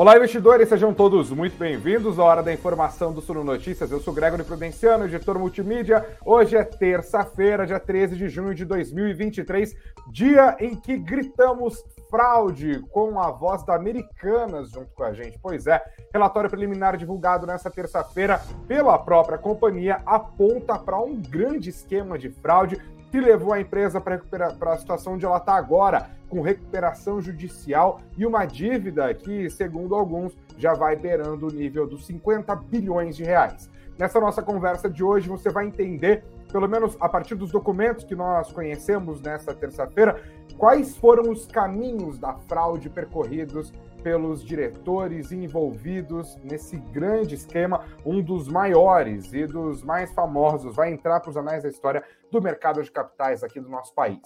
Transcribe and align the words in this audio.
Olá, 0.00 0.16
investidores, 0.16 0.66
sejam 0.66 0.94
todos 0.94 1.30
muito 1.30 1.58
bem-vindos 1.58 2.18
à 2.18 2.24
Hora 2.24 2.42
da 2.42 2.50
Informação 2.50 3.12
do 3.12 3.20
Suno 3.20 3.44
Notícias. 3.44 3.90
Eu 3.90 4.00
sou 4.00 4.14
Gregory 4.14 4.42
Prudenciano, 4.42 5.04
editor 5.04 5.38
multimídia. 5.38 6.06
Hoje 6.24 6.56
é 6.56 6.64
terça-feira, 6.64 7.66
dia 7.66 7.78
13 7.78 8.16
de 8.16 8.26
junho 8.30 8.54
de 8.54 8.64
2023, 8.64 9.76
dia 10.10 10.56
em 10.58 10.74
que 10.74 10.96
gritamos 10.96 11.84
fraude 12.08 12.80
com 12.90 13.20
a 13.20 13.30
voz 13.30 13.62
da 13.62 13.74
Americanas 13.74 14.70
junto 14.70 14.90
com 14.94 15.04
a 15.04 15.12
gente. 15.12 15.38
Pois 15.38 15.66
é, 15.66 15.78
relatório 16.14 16.48
preliminar 16.48 16.96
divulgado 16.96 17.46
nessa 17.46 17.70
terça-feira 17.70 18.40
pela 18.66 18.98
própria 18.98 19.36
companhia 19.36 20.00
aponta 20.06 20.78
para 20.78 20.98
um 20.98 21.14
grande 21.14 21.68
esquema 21.68 22.18
de 22.18 22.30
fraude 22.30 22.80
que 23.10 23.20
levou 23.20 23.52
a 23.52 23.60
empresa 23.60 24.00
para 24.00 24.72
a 24.72 24.78
situação 24.78 25.14
onde 25.14 25.26
ela 25.26 25.38
está 25.38 25.54
agora, 25.54 26.10
com 26.28 26.40
recuperação 26.40 27.20
judicial 27.20 28.00
e 28.16 28.24
uma 28.24 28.44
dívida 28.44 29.12
que, 29.12 29.50
segundo 29.50 29.94
alguns, 29.94 30.36
já 30.56 30.74
vai 30.74 30.94
beirando 30.94 31.48
o 31.48 31.52
nível 31.52 31.86
dos 31.86 32.06
50 32.06 32.54
bilhões 32.54 33.16
de 33.16 33.24
reais. 33.24 33.68
Nessa 33.98 34.20
nossa 34.20 34.40
conversa 34.40 34.88
de 34.88 35.02
hoje, 35.02 35.28
você 35.28 35.50
vai 35.50 35.66
entender, 35.66 36.24
pelo 36.50 36.68
menos 36.68 36.96
a 37.00 37.08
partir 37.08 37.34
dos 37.34 37.50
documentos 37.50 38.04
que 38.04 38.14
nós 38.14 38.52
conhecemos 38.52 39.20
nesta 39.20 39.54
terça-feira, 39.54 40.20
quais 40.58 40.96
foram 40.96 41.30
os 41.30 41.46
caminhos 41.46 42.18
da 42.18 42.34
fraude 42.34 42.90
percorridos 42.90 43.72
pelos 44.02 44.42
diretores 44.42 45.30
envolvidos 45.30 46.36
nesse 46.42 46.76
grande 46.76 47.34
esquema, 47.34 47.84
um 48.04 48.22
dos 48.22 48.48
maiores 48.48 49.32
e 49.32 49.46
dos 49.46 49.82
mais 49.82 50.12
famosos, 50.12 50.74
vai 50.74 50.92
entrar 50.92 51.20
para 51.20 51.30
os 51.30 51.36
anais 51.36 51.62
da 51.62 51.68
história 51.68 52.02
do 52.30 52.40
mercado 52.40 52.82
de 52.82 52.90
capitais 52.90 53.42
aqui 53.42 53.60
do 53.60 53.68
nosso 53.68 53.94
país. 53.94 54.20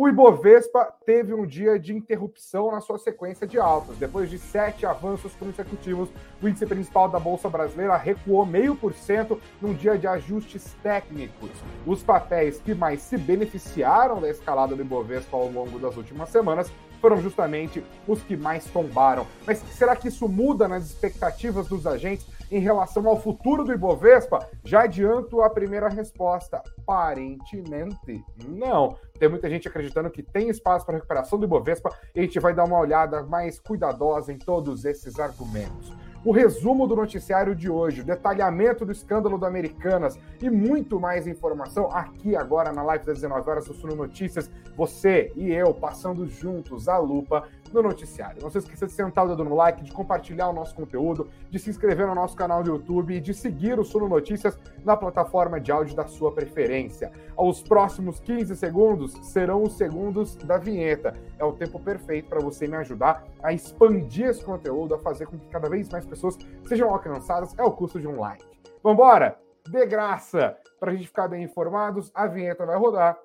O 0.00 0.08
Ibovespa 0.08 0.94
teve 1.04 1.34
um 1.34 1.44
dia 1.44 1.76
de 1.76 1.92
interrupção 1.92 2.70
na 2.70 2.80
sua 2.80 3.00
sequência 3.00 3.44
de 3.48 3.58
altas. 3.58 3.96
Depois 3.96 4.30
de 4.30 4.38
sete 4.38 4.86
avanços 4.86 5.34
consecutivos, 5.34 6.08
o 6.40 6.48
índice 6.48 6.64
principal 6.66 7.08
da 7.08 7.18
Bolsa 7.18 7.48
Brasileira 7.48 7.96
recuou 7.96 8.46
meio 8.46 8.76
por 8.76 8.94
cento 8.94 9.42
num 9.60 9.74
dia 9.74 9.98
de 9.98 10.06
ajustes 10.06 10.72
técnicos. 10.84 11.50
Os 11.84 12.00
papéis 12.00 12.60
que 12.60 12.76
mais 12.76 13.02
se 13.02 13.18
beneficiaram 13.18 14.20
da 14.20 14.30
escalada 14.30 14.76
do 14.76 14.82
Ibovespa 14.82 15.36
ao 15.36 15.50
longo 15.50 15.80
das 15.80 15.96
últimas 15.96 16.28
semanas 16.28 16.70
foram 17.00 17.20
justamente 17.20 17.82
os 18.06 18.22
que 18.22 18.36
mais 18.36 18.66
tombaram. 18.66 19.26
Mas 19.44 19.58
será 19.72 19.96
que 19.96 20.06
isso 20.06 20.28
muda 20.28 20.68
nas 20.68 20.84
expectativas 20.84 21.66
dos 21.66 21.88
agentes 21.88 22.24
em 22.50 22.60
relação 22.60 23.06
ao 23.08 23.20
futuro 23.20 23.64
do 23.64 23.72
Ibovespa? 23.72 24.48
Já 24.64 24.82
adianto 24.82 25.42
a 25.42 25.50
primeira 25.50 25.88
resposta. 25.88 26.62
Aparentemente, 26.78 28.24
não. 28.46 28.96
Tem 29.18 29.28
muita 29.28 29.48
gente 29.48 29.68
acreditando 29.68 30.10
que 30.10 30.22
tem 30.22 30.48
espaço 30.48 30.86
para 30.86 30.96
recuperação 30.96 31.38
do 31.38 31.44
Ibovespa 31.44 31.90
e 32.14 32.20
a 32.20 32.22
gente 32.22 32.40
vai 32.40 32.54
dar 32.54 32.64
uma 32.64 32.78
olhada 32.78 33.22
mais 33.22 33.58
cuidadosa 33.58 34.32
em 34.32 34.38
todos 34.38 34.84
esses 34.84 35.18
argumentos 35.18 35.92
o 36.24 36.32
resumo 36.32 36.86
do 36.86 36.96
noticiário 36.96 37.54
de 37.54 37.70
hoje, 37.70 38.00
o 38.00 38.04
detalhamento 38.04 38.84
do 38.84 38.92
escândalo 38.92 39.38
do 39.38 39.46
Americanas 39.46 40.18
e 40.40 40.50
muito 40.50 40.98
mais 40.98 41.26
informação 41.26 41.90
aqui 41.90 42.34
agora 42.34 42.72
na 42.72 42.82
live 42.82 43.06
das 43.06 43.20
19 43.20 43.48
horas 43.48 43.66
do 43.66 43.74
Suno 43.74 43.94
Notícias. 43.94 44.50
Você 44.76 45.32
e 45.36 45.50
eu 45.52 45.72
passando 45.72 46.26
juntos 46.26 46.88
a 46.88 46.98
lupa 46.98 47.48
no 47.72 47.82
noticiário. 47.82 48.42
Não 48.42 48.50
se 48.50 48.58
esqueça 48.58 48.86
de 48.86 48.92
sentar 48.92 49.24
o 49.24 49.28
dedo 49.28 49.44
no 49.44 49.54
like, 49.54 49.82
de 49.82 49.92
compartilhar 49.92 50.48
o 50.48 50.52
nosso 50.52 50.74
conteúdo, 50.74 51.28
de 51.50 51.58
se 51.58 51.70
inscrever 51.70 52.06
no 52.06 52.14
nosso 52.14 52.36
canal 52.36 52.62
do 52.62 52.70
YouTube 52.70 53.14
e 53.14 53.20
de 53.20 53.34
seguir 53.34 53.78
o 53.78 53.84
Suno 53.84 54.08
Notícias 54.08 54.58
na 54.84 54.96
plataforma 54.96 55.60
de 55.60 55.70
áudio 55.70 55.94
da 55.94 56.06
sua 56.06 56.32
preferência. 56.32 57.12
Os 57.36 57.62
próximos 57.62 58.20
15 58.20 58.56
segundos 58.56 59.12
serão 59.28 59.62
os 59.62 59.76
segundos 59.76 60.36
da 60.36 60.58
vinheta. 60.58 61.14
É 61.38 61.44
o 61.44 61.52
tempo 61.52 61.78
perfeito 61.78 62.28
para 62.28 62.40
você 62.40 62.66
me 62.66 62.76
ajudar 62.76 63.24
a 63.42 63.52
expandir 63.52 64.26
esse 64.26 64.44
conteúdo, 64.44 64.94
a 64.94 64.98
fazer 64.98 65.26
com 65.26 65.38
que 65.38 65.48
cada 65.48 65.68
vez 65.68 65.88
mais 65.88 66.04
pessoas 66.04 66.38
sejam 66.66 66.90
alcançadas. 66.90 67.54
É 67.58 67.62
o 67.62 67.72
custo 67.72 68.00
de 68.00 68.06
um 68.06 68.20
like. 68.20 68.44
Vambora! 68.82 69.36
De 69.68 69.84
graça! 69.86 70.56
Para 70.80 70.92
a 70.92 70.94
gente 70.94 71.08
ficar 71.08 71.28
bem 71.28 71.42
informados, 71.42 72.10
a 72.14 72.26
vinheta 72.26 72.64
vai 72.64 72.76
rodar 72.76 73.18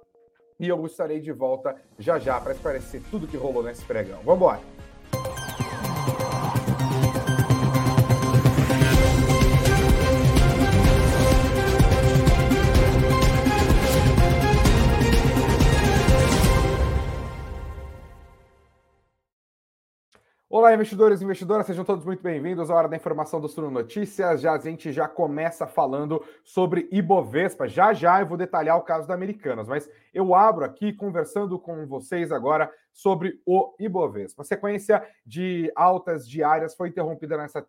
e 0.63 0.69
eu 0.69 0.85
estarei 0.85 1.19
de 1.19 1.33
volta 1.33 1.75
já 1.99 2.17
já 2.17 2.39
para 2.39 2.53
esclarecer 2.53 3.01
tudo 3.11 3.27
que 3.27 3.35
rolou 3.35 3.61
nesse 3.61 3.83
pregão. 3.83 4.19
Vamos 4.23 4.37
embora! 4.37 4.61
Olá, 20.49 20.71
investidores 20.71 21.19
e 21.19 21.23
investidoras, 21.23 21.65
sejam 21.65 21.83
todos 21.83 22.05
muito 22.05 22.21
bem-vindos 22.21 22.69
à 22.69 22.75
Hora 22.75 22.87
da 22.87 22.95
Informação 22.95 23.41
do 23.41 23.49
Suno 23.49 23.71
Notícias. 23.71 24.39
Já, 24.39 24.53
a 24.53 24.59
gente 24.59 24.91
já 24.93 25.07
começa 25.07 25.65
falando 25.65 26.23
sobre 26.43 26.87
Ibovespa. 26.91 27.67
Já 27.67 27.91
já 27.91 28.21
eu 28.21 28.27
vou 28.27 28.37
detalhar 28.37 28.77
o 28.77 28.83
caso 28.83 29.07
da 29.07 29.15
Americanas, 29.15 29.67
mas 29.67 29.89
eu 30.13 30.35
abro 30.35 30.63
aqui 30.63 30.93
conversando 30.93 31.57
com 31.57 31.85
vocês 31.87 32.31
agora 32.31 32.71
sobre 32.93 33.41
o 33.45 33.73
Ibovespa. 33.79 34.43
A 34.43 34.45
sequência 34.45 35.03
de 35.25 35.71
altas 35.75 36.29
diárias 36.29 36.75
foi 36.75 36.89
interrompida 36.89 37.35
nessa, 37.35 37.65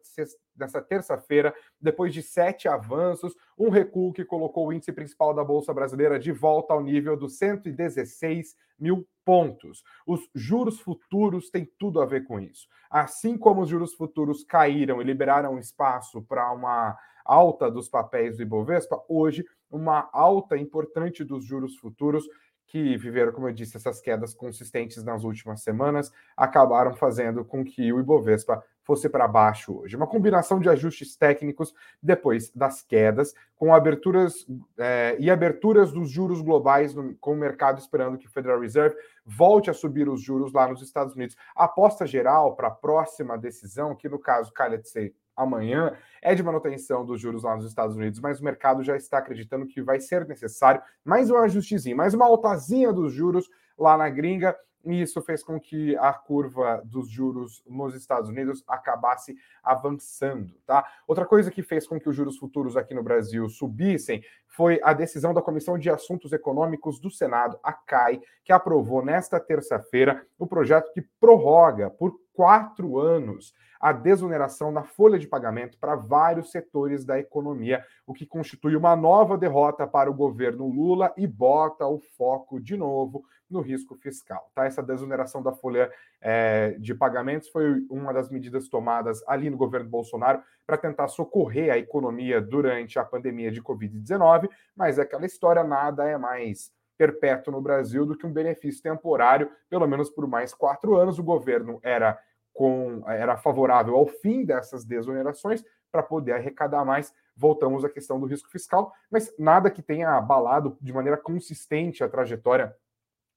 nessa 0.55 0.82
terça-feira, 0.82 1.55
depois 1.81 2.12
de 2.12 2.22
sete 2.22 2.69
avanços, 2.69 3.34
um 3.59 3.71
recuo 3.71 4.12
que 4.12 4.25
colocou 4.25 4.69
o 4.69 4.72
índice 4.72 4.93
principal 4.93 5.32
da 5.32 5.43
Bolsa 5.43 5.72
Brasileira 5.72 6.19
de 6.19 6.31
volta 6.31 6.75
ao 6.75 6.82
nível 6.82 7.16
dos 7.16 7.38
116 7.38 8.55
mil 8.78 9.09
pontos. 9.25 9.82
Os 10.06 10.28
juros 10.34 10.81
futuros 10.81 11.49
têm 11.49 11.66
tudo 11.78 12.03
a 12.03 12.06
ver 12.06 12.25
com 12.25 12.38
isso. 12.38 12.69
Assim 12.91 13.38
como 13.38 13.62
os 13.62 13.69
juros 13.69 13.94
futuros 13.94 14.44
caíram 14.44 15.00
e 15.00 15.05
liberaram 15.05 15.59
espaço 15.59 16.21
para 16.22 16.53
uma 16.53 16.97
alta 17.25 17.71
dos 17.71 17.88
papéis 17.88 18.37
do 18.37 18.43
Ibovespa, 18.43 19.03
hoje 19.09 19.47
uma 19.74 20.08
alta 20.12 20.56
importante 20.56 21.24
dos 21.24 21.44
juros 21.44 21.76
futuros 21.76 22.24
que 22.66 22.96
viveram, 22.96 23.32
como 23.32 23.48
eu 23.48 23.52
disse, 23.52 23.76
essas 23.76 24.00
quedas 24.00 24.34
consistentes 24.34 25.04
nas 25.04 25.22
últimas 25.22 25.62
semanas, 25.62 26.10
acabaram 26.36 26.94
fazendo 26.94 27.44
com 27.44 27.64
que 27.64 27.92
o 27.92 28.00
Ibovespa 28.00 28.64
fosse 28.82 29.08
para 29.08 29.28
baixo 29.28 29.78
hoje. 29.78 29.96
Uma 29.96 30.06
combinação 30.06 30.58
de 30.60 30.68
ajustes 30.68 31.16
técnicos 31.16 31.74
depois 32.02 32.50
das 32.50 32.82
quedas, 32.82 33.34
com 33.56 33.74
aberturas 33.74 34.46
é, 34.78 35.16
e 35.18 35.30
aberturas 35.30 35.92
dos 35.92 36.10
juros 36.10 36.40
globais, 36.40 36.94
no, 36.94 37.14
com 37.16 37.32
o 37.32 37.36
mercado 37.36 37.78
esperando 37.78 38.18
que 38.18 38.26
o 38.26 38.30
Federal 38.30 38.60
Reserve 38.60 38.96
volte 39.24 39.70
a 39.70 39.74
subir 39.74 40.08
os 40.08 40.20
juros 40.20 40.52
lá 40.52 40.68
nos 40.68 40.82
Estados 40.82 41.14
Unidos. 41.14 41.36
A 41.54 41.64
aposta 41.64 42.06
geral 42.06 42.56
para 42.56 42.68
a 42.68 42.72
próxima 42.72 43.38
decisão, 43.38 43.94
que 43.94 44.08
no 44.08 44.18
caso 44.18 44.52
calha 44.52 44.78
de 44.78 44.88
ser 44.88 45.14
amanhã 45.36 45.96
é 46.22 46.34
de 46.34 46.42
manutenção 46.42 47.04
dos 47.04 47.20
juros 47.20 47.42
lá 47.42 47.56
nos 47.56 47.66
Estados 47.66 47.96
Unidos, 47.96 48.20
mas 48.20 48.40
o 48.40 48.44
mercado 48.44 48.82
já 48.82 48.96
está 48.96 49.18
acreditando 49.18 49.66
que 49.66 49.82
vai 49.82 50.00
ser 50.00 50.26
necessário 50.26 50.82
mais 51.04 51.30
um 51.30 51.36
ajustezinho, 51.36 51.96
mais 51.96 52.14
uma 52.14 52.26
altazinha 52.26 52.92
dos 52.92 53.12
juros 53.12 53.48
lá 53.76 53.96
na 53.96 54.08
gringa, 54.08 54.56
e 54.84 55.00
isso 55.00 55.22
fez 55.22 55.42
com 55.42 55.58
que 55.58 55.96
a 55.96 56.12
curva 56.12 56.82
dos 56.84 57.08
juros 57.08 57.62
nos 57.66 57.94
Estados 57.94 58.28
Unidos 58.28 58.62
acabasse 58.68 59.34
avançando, 59.62 60.54
tá? 60.66 60.86
Outra 61.06 61.24
coisa 61.24 61.50
que 61.50 61.62
fez 61.62 61.86
com 61.86 61.98
que 61.98 62.08
os 62.08 62.14
juros 62.14 62.36
futuros 62.36 62.76
aqui 62.76 62.94
no 62.94 63.02
Brasil 63.02 63.48
subissem 63.48 64.22
foi 64.46 64.78
a 64.82 64.92
decisão 64.92 65.32
da 65.32 65.42
Comissão 65.42 65.78
de 65.78 65.88
Assuntos 65.88 66.32
Econômicos 66.32 67.00
do 67.00 67.10
Senado, 67.10 67.58
a 67.62 67.72
CAI, 67.72 68.20
que 68.44 68.52
aprovou 68.52 69.04
nesta 69.04 69.40
terça-feira 69.40 70.24
o 70.38 70.46
projeto 70.46 70.92
que 70.92 71.02
prorroga 71.18 71.90
por 71.90 72.14
quatro 72.34 72.98
anos 72.98 73.54
a 73.84 73.92
desoneração 73.92 74.72
da 74.72 74.82
folha 74.82 75.18
de 75.18 75.28
pagamento 75.28 75.76
para 75.78 75.94
vários 75.94 76.50
setores 76.50 77.04
da 77.04 77.18
economia, 77.18 77.84
o 78.06 78.14
que 78.14 78.24
constitui 78.24 78.74
uma 78.76 78.96
nova 78.96 79.36
derrota 79.36 79.86
para 79.86 80.10
o 80.10 80.14
governo 80.14 80.66
Lula 80.66 81.12
e 81.18 81.26
bota 81.26 81.86
o 81.86 82.00
foco 82.16 82.58
de 82.58 82.78
novo 82.78 83.26
no 83.50 83.60
risco 83.60 83.94
fiscal. 83.94 84.50
Tá? 84.54 84.64
Essa 84.64 84.82
desoneração 84.82 85.42
da 85.42 85.52
folha 85.52 85.92
é, 86.18 86.78
de 86.78 86.94
pagamentos 86.94 87.50
foi 87.50 87.84
uma 87.90 88.10
das 88.10 88.30
medidas 88.30 88.70
tomadas 88.70 89.22
ali 89.28 89.50
no 89.50 89.56
governo 89.58 89.90
Bolsonaro 89.90 90.40
para 90.66 90.78
tentar 90.78 91.08
socorrer 91.08 91.70
a 91.70 91.76
economia 91.76 92.40
durante 92.40 92.98
a 92.98 93.04
pandemia 93.04 93.52
de 93.52 93.62
Covid-19, 93.62 94.48
mas 94.75 94.98
aquela 94.98 95.26
história 95.26 95.62
nada 95.62 96.08
é 96.08 96.16
mais 96.16 96.72
perpétuo 96.96 97.52
no 97.52 97.60
Brasil 97.60 98.06
do 98.06 98.16
que 98.16 98.26
um 98.26 98.32
benefício 98.32 98.82
temporário, 98.82 99.50
pelo 99.69 99.87
menos 99.87 100.08
por 100.08 100.26
mais 100.26 100.54
quatro 100.54 100.96
anos. 100.96 101.19
O 101.19 101.22
governo 101.22 101.78
era 101.82 102.19
com 102.54 103.02
era 103.06 103.36
favorável 103.36 103.96
ao 103.96 104.06
fim 104.06 104.44
dessas 104.44 104.84
desonerações 104.84 105.62
para 105.90 106.02
poder 106.02 106.32
arrecadar 106.32 106.84
mais. 106.84 107.12
Voltamos 107.36 107.84
à 107.84 107.90
questão 107.90 108.18
do 108.18 108.26
risco 108.26 108.48
fiscal, 108.48 108.92
mas 109.10 109.34
nada 109.38 109.70
que 109.70 109.82
tenha 109.82 110.10
abalado 110.10 110.78
de 110.80 110.92
maneira 110.92 111.18
consistente 111.18 112.02
a 112.02 112.08
trajetória 112.08 112.74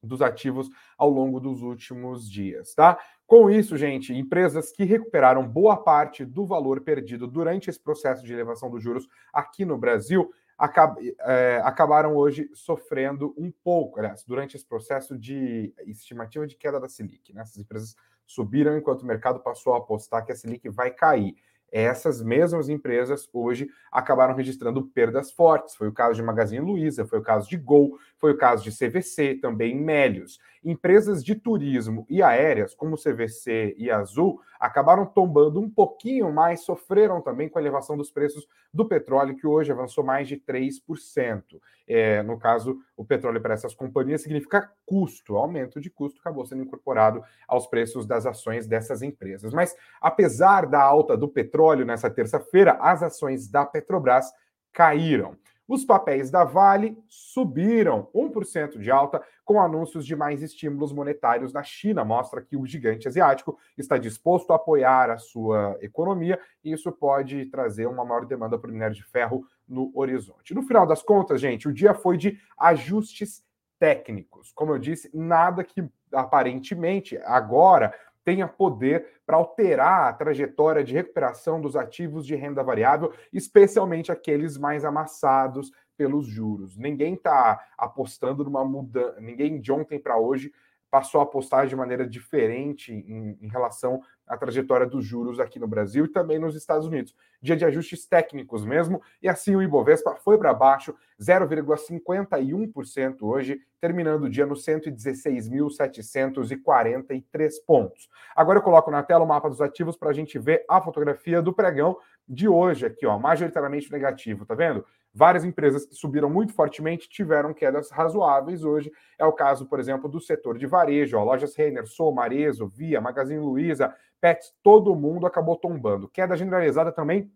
dos 0.02 0.22
ativos 0.22 0.70
ao 0.96 1.10
longo 1.10 1.40
dos 1.40 1.64
últimos 1.64 2.30
dias, 2.30 2.76
tá? 2.76 3.00
Com 3.26 3.50
isso, 3.50 3.76
gente, 3.76 4.14
empresas 4.14 4.72
que 4.72 4.84
recuperaram 4.84 5.46
boa 5.46 5.76
parte 5.76 6.24
do 6.24 6.46
valor 6.46 6.82
perdido 6.82 7.28
durante 7.28 7.70
esse 7.70 7.80
processo 7.80 8.24
de 8.24 8.32
elevação 8.32 8.70
dos 8.70 8.82
juros 8.82 9.08
aqui 9.34 9.66
no 9.66 9.78
Brasil 9.78 10.32
acab 10.58 10.98
é, 11.20 11.62
acabaram 11.64 12.16
hoje 12.16 12.50
sofrendo 12.54 13.34
um 13.38 13.52
pouco, 13.52 14.00
aliás, 14.00 14.24
durante 14.24 14.56
esse 14.56 14.66
processo 14.66 15.18
de 15.18 15.74
estimativa 15.86 16.48
de 16.48 16.56
queda 16.56 16.80
da 16.80 16.90
Selic. 16.90 17.34
Né? 17.34 17.42
Essas 17.42 17.58
empresas 17.58 17.96
subiram 18.28 18.78
enquanto 18.78 19.02
o 19.02 19.08
mercado 19.08 19.40
passou 19.40 19.74
a 19.74 19.78
apostar 19.78 20.24
que 20.24 20.32
a 20.32 20.36
Selic 20.36 20.70
vai 20.70 20.92
cair 20.92 21.36
essas 21.72 22.22
mesmas 22.22 22.70
empresas 22.70 23.30
hoje 23.34 23.70
acabaram 23.92 24.36
registrando 24.36 24.86
perdas 24.86 25.32
fortes. 25.32 25.76
Foi 25.76 25.88
o 25.88 25.94
caso 25.94 26.16
de 26.16 26.24
Magazine 26.24 26.66
Luiza, 26.66 27.06
foi 27.06 27.20
o 27.20 27.24
caso 27.24 27.50
de 27.50 27.58
Gol, 27.58 27.98
foi 28.18 28.32
o 28.32 28.38
caso 28.38 28.64
de 28.64 28.72
CVC, 28.72 29.36
também 29.36 29.76
Melios. 29.76 30.40
Empresas 30.70 31.24
de 31.24 31.34
turismo 31.34 32.06
e 32.10 32.22
aéreas, 32.22 32.76
como 32.76 32.98
CVC 32.98 33.74
e 33.78 33.90
Azul, 33.90 34.42
acabaram 34.60 35.06
tombando 35.06 35.62
um 35.62 35.70
pouquinho 35.70 36.30
mais, 36.30 36.66
sofreram 36.66 37.22
também 37.22 37.48
com 37.48 37.58
a 37.58 37.62
elevação 37.62 37.96
dos 37.96 38.12
preços 38.12 38.46
do 38.74 38.86
petróleo, 38.86 39.38
que 39.38 39.48
hoje 39.48 39.72
avançou 39.72 40.04
mais 40.04 40.28
de 40.28 40.36
3%. 40.36 41.62
É, 41.88 42.22
no 42.22 42.38
caso, 42.38 42.78
o 42.98 43.06
petróleo 43.06 43.40
para 43.40 43.54
essas 43.54 43.74
companhias 43.74 44.24
significa 44.24 44.70
custo, 44.86 45.38
aumento 45.38 45.80
de 45.80 45.90
custo 45.90 46.20
acabou 46.20 46.46
sendo 46.46 46.64
incorporado 46.64 47.24
aos 47.48 47.66
preços 47.66 48.06
das 48.06 48.26
ações 48.26 48.68
dessas 48.68 49.02
empresas. 49.02 49.54
Mas, 49.54 49.74
apesar 50.02 50.66
da 50.66 50.82
alta 50.82 51.16
do 51.16 51.30
petróleo 51.30 51.86
nessa 51.86 52.10
terça-feira, 52.10 52.74
as 52.82 53.02
ações 53.02 53.48
da 53.48 53.66
Petrobras 53.66 54.34
caíram. 54.74 55.38
Os 55.68 55.84
papéis 55.84 56.32
da 56.32 56.46
Vale 56.46 56.98
subiram 57.10 58.10
1% 58.16 58.80
de 58.80 58.90
alta 58.90 59.22
com 59.44 59.62
anúncios 59.62 60.06
de 60.06 60.16
mais 60.16 60.42
estímulos 60.42 60.94
monetários 60.94 61.52
na 61.52 61.62
China. 61.62 62.06
Mostra 62.06 62.42
que 62.42 62.56
o 62.56 62.66
gigante 62.66 63.08
asiático 63.08 63.58
está 63.78 63.98
disposto 63.98 64.52
a 64.52 64.56
apoiar 64.56 65.10
a 65.10 65.18
sua 65.18 65.78
economia 65.82 66.40
e 66.64 66.72
isso 66.72 66.92
pode 66.92 67.46
trazer 67.48 67.86
uma 67.86 68.06
maior 68.06 68.26
demanda 68.26 68.58
por 68.58 68.72
minério 68.72 68.96
de 68.96 69.04
ferro 69.04 69.46
no 69.68 69.92
horizonte. 69.94 70.54
No 70.54 70.64
final 70.64 70.88
das 70.88 71.02
contas, 71.02 71.42
gente, 71.42 71.68
o 71.68 71.74
dia 71.74 71.94
foi 71.94 72.18
de 72.18 72.40
ajustes 72.58 73.44
técnicos. 73.78 74.52
Como 74.54 74.72
eu 74.72 74.80
disse, 74.80 75.10
nada 75.14 75.64
que 75.64 75.88
aparentemente 76.14 77.18
agora 77.26 77.94
tenha 78.28 78.46
poder 78.46 79.22
para 79.26 79.38
alterar 79.38 80.10
a 80.10 80.14
trajetória 80.14 80.84
de 80.84 80.94
recuperação 80.94 81.62
dos 81.62 81.78
ativos 81.78 82.28
de 82.28 82.36
renda 82.36 82.62
variável, 82.62 83.14
especialmente 83.32 84.12
aqueles 84.12 84.58
mais 84.58 84.84
amassados 84.84 85.72
pelos 85.96 86.28
juros. 86.28 86.76
Ninguém 86.76 87.14
está 87.14 87.58
apostando 87.78 88.44
numa 88.44 88.66
mudança, 88.66 89.22
ninguém 89.22 89.62
de 89.62 89.72
ontem 89.72 89.98
para 89.98 90.18
hoje 90.18 90.52
passou 90.92 91.22
a 91.22 91.24
apostar 91.24 91.68
de 91.68 91.76
maneira 91.76 92.06
diferente 92.06 92.92
em, 92.92 93.38
em, 93.42 93.48
relação 93.48 94.02
à 94.28 94.38
trajetória 94.38 94.86
dos 94.86 95.06
juros 95.06 95.40
aqui 95.40 95.58
no 95.60 95.68
Brasil 95.68 96.06
e 96.06 96.10
também 96.10 96.38
nos 96.38 96.56
Estados 96.56 96.86
Unidos. 96.88 97.16
Dia 97.42 97.56
de 97.56 97.64
ajustes 97.66 98.06
técnicos 98.06 98.66
mesmo, 98.66 99.02
e 99.22 99.30
assim 99.30 99.56
o 99.56 99.62
Ibovespa 99.62 100.16
foi 100.16 100.38
para 100.38 100.54
baixo, 100.54 100.94
0,51% 101.20 103.18
hoje, 103.22 103.62
terminando 103.80 104.24
o 104.24 104.30
dia 104.30 104.46
no 104.46 104.56
116.743 104.56 107.52
pontos. 107.66 108.10
Agora 108.36 108.60
eu 108.60 108.64
coloco 108.64 108.92
na 108.92 109.02
tela 109.04 109.24
o 109.24 109.28
mapa 109.28 109.50
dos 109.50 109.62
ativos 109.62 109.96
para 109.96 110.10
a 110.10 110.14
gente 110.14 110.38
ver 110.38 110.66
a 110.70 110.82
fotografia 110.82 111.42
do 111.42 111.54
pregão 111.54 111.98
de 112.28 112.48
hoje 112.48 112.86
aqui, 112.86 113.06
ó, 113.06 113.18
majoritariamente 113.18 113.90
negativo, 113.92 114.46
tá 114.46 114.54
vendo? 114.54 114.86
Várias 115.18 115.44
empresas 115.44 115.84
que 115.84 115.96
subiram 115.96 116.30
muito 116.30 116.54
fortemente 116.54 117.10
tiveram 117.10 117.52
quedas 117.52 117.90
razoáveis 117.90 118.64
hoje. 118.64 118.92
É 119.18 119.26
o 119.26 119.34
caso, 119.34 119.66
por 119.66 119.80
exemplo, 119.80 120.08
do 120.08 120.22
setor 120.22 120.60
de 120.60 120.68
varejo, 120.68 121.18
ó, 121.18 121.24
lojas 121.24 121.56
Renner, 121.56 121.88
Soma, 121.88 122.22
Arezo, 122.22 122.68
Via, 122.68 123.02
Magazine 123.02 123.40
Luiza, 123.40 123.96
Pets, 124.22 124.54
todo 124.62 124.96
mundo 124.96 125.26
acabou 125.26 125.56
tombando. 125.56 126.08
Queda 126.08 126.38
generalizada 126.38 126.92
também 126.92 127.32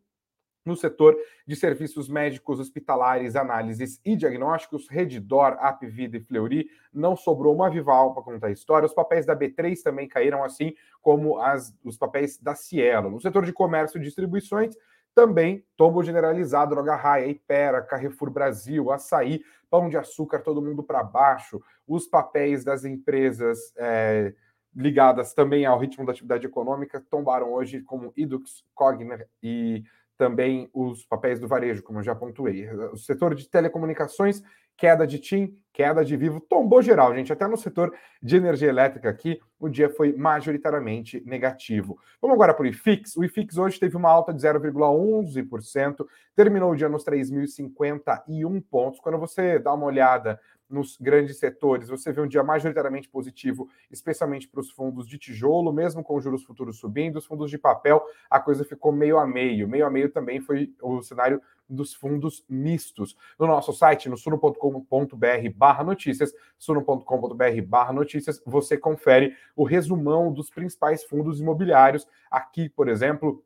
no 0.64 0.76
setor 0.76 1.18
de 1.48 1.56
serviços 1.56 2.08
médicos, 2.08 2.60
hospitalares, 2.60 3.36
análises 3.36 4.00
e 4.06 4.16
diagnósticos, 4.16 4.88
Redditor, 4.88 5.58
Apvida 5.60 6.18
e 6.18 6.22
Fleury, 6.22 6.70
não 6.94 7.16
sobrou 7.16 7.56
uma 7.56 7.68
Vival 7.68 8.14
para 8.14 8.22
contar 8.22 8.48
a 8.48 8.52
história. 8.52 8.86
Os 8.86 8.94
papéis 8.94 9.26
da 9.26 9.36
B3 9.36 9.82
também 9.82 10.08
caíram, 10.08 10.44
assim 10.44 10.76
como 11.02 11.40
as, 11.40 11.76
os 11.84 11.98
papéis 11.98 12.38
da 12.38 12.54
Cielo. 12.54 13.10
No 13.10 13.20
setor 13.20 13.44
de 13.44 13.52
comércio 13.52 14.00
e 14.00 14.04
distribuições, 14.04 14.76
também 15.22 15.64
tombo 15.78 16.02
generalizado, 16.02 16.74
Droga 16.74 16.96
Raia, 16.96 17.28
Ipera, 17.28 17.80
Carrefour 17.80 18.32
Brasil, 18.32 18.92
Açaí, 18.92 19.44
Pão 19.70 19.88
de 19.88 19.96
Açúcar, 19.96 20.40
todo 20.40 20.64
mundo 20.64 20.82
para 20.82 21.04
baixo. 21.04 21.62
Os 21.88 22.08
papéis 22.08 22.64
das 22.64 22.86
empresas 22.86 23.72
é, 23.78 24.34
ligadas 24.76 25.36
também 25.36 25.64
ao 25.64 25.78
ritmo 25.78 26.04
da 26.04 26.12
atividade 26.12 26.48
econômica 26.48 27.06
tombaram 27.08 27.54
hoje, 27.54 27.82
como 27.82 28.12
Idux, 28.18 28.66
Cogner 28.74 29.28
e 29.44 29.84
também 30.22 30.70
os 30.72 31.04
papéis 31.04 31.40
do 31.40 31.48
varejo, 31.48 31.82
como 31.82 31.98
eu 31.98 32.04
já 32.04 32.14
pontuei. 32.14 32.70
O 32.94 32.96
setor 32.96 33.34
de 33.34 33.50
telecomunicações, 33.50 34.44
queda 34.78 35.08
de 35.08 35.18
TIM, 35.18 35.58
queda 35.74 36.06
de 36.06 36.16
Vivo, 36.16 36.40
tombou 36.40 36.80
geral, 36.80 37.16
gente. 37.16 37.34
Até 37.34 37.48
no 37.48 37.58
setor 37.58 37.92
de 38.22 38.38
energia 38.38 38.70
elétrica 38.70 39.10
aqui, 39.10 39.42
o 39.60 39.68
dia 39.68 39.90
foi 39.90 40.14
majoritariamente 40.16 41.24
negativo. 41.26 41.98
Vamos 42.22 42.36
agora 42.36 42.54
para 42.54 42.62
o 42.62 42.68
IFIX. 42.68 43.18
O 43.18 43.24
IFIX 43.24 43.58
hoje 43.58 43.80
teve 43.80 43.98
uma 43.98 44.12
alta 44.12 44.32
de 44.32 44.40
0,11%, 44.40 46.06
terminou 46.36 46.72
o 46.72 46.76
dia 46.76 46.88
nos 46.88 47.04
3.051 47.04 48.64
pontos. 48.70 49.00
Quando 49.00 49.18
você 49.18 49.58
dá 49.58 49.74
uma 49.74 49.88
olhada 49.88 50.40
nos 50.72 50.98
grandes 50.98 51.38
setores, 51.38 51.90
você 51.90 52.12
vê 52.12 52.22
um 52.22 52.28
dia 52.28 52.44
majoritariamente 52.44 53.10
positivo, 53.10 53.70
especialmente 53.92 54.48
para 54.48 54.62
os 54.62 54.72
fundos 54.72 55.08
de 55.08 55.18
tijolo, 55.18 55.74
mesmo 55.74 56.04
com 56.04 56.16
os 56.16 56.24
juros 56.24 56.44
futuros 56.44 56.78
subindo, 56.78 57.18
os 57.18 57.26
fundos 57.26 57.52
de 57.52 57.58
papel, 57.58 58.02
a 58.30 58.40
coisa 58.40 58.64
ficou 58.64 58.92
meio 58.92 59.18
a 59.20 59.28
meio. 59.28 59.68
Meio 59.68 59.86
a 59.86 59.90
meio 59.90 60.10
também 60.10 60.40
foi 60.40 60.74
o 60.82 61.02
cenário 61.02 61.42
dos 61.70 61.94
fundos 61.94 62.44
mistos. 62.50 63.16
No 63.40 63.48
nosso 63.48 63.72
site, 63.74 64.10
no 64.10 64.18
suno.com.br 64.18 65.50
barra 65.56 65.84
notícias, 65.84 66.34
suno.com.br 66.58 67.62
barra 67.66 67.94
notícias, 67.94 68.42
você 68.46 68.78
confere 68.78 69.36
o 69.56 69.64
resumão 69.64 70.32
dos 70.32 70.50
principais 70.50 71.04
fundos 71.04 71.40
imobiliários. 71.40 72.08
Aqui, 72.30 72.70
por 72.70 72.90
exemplo, 72.90 73.44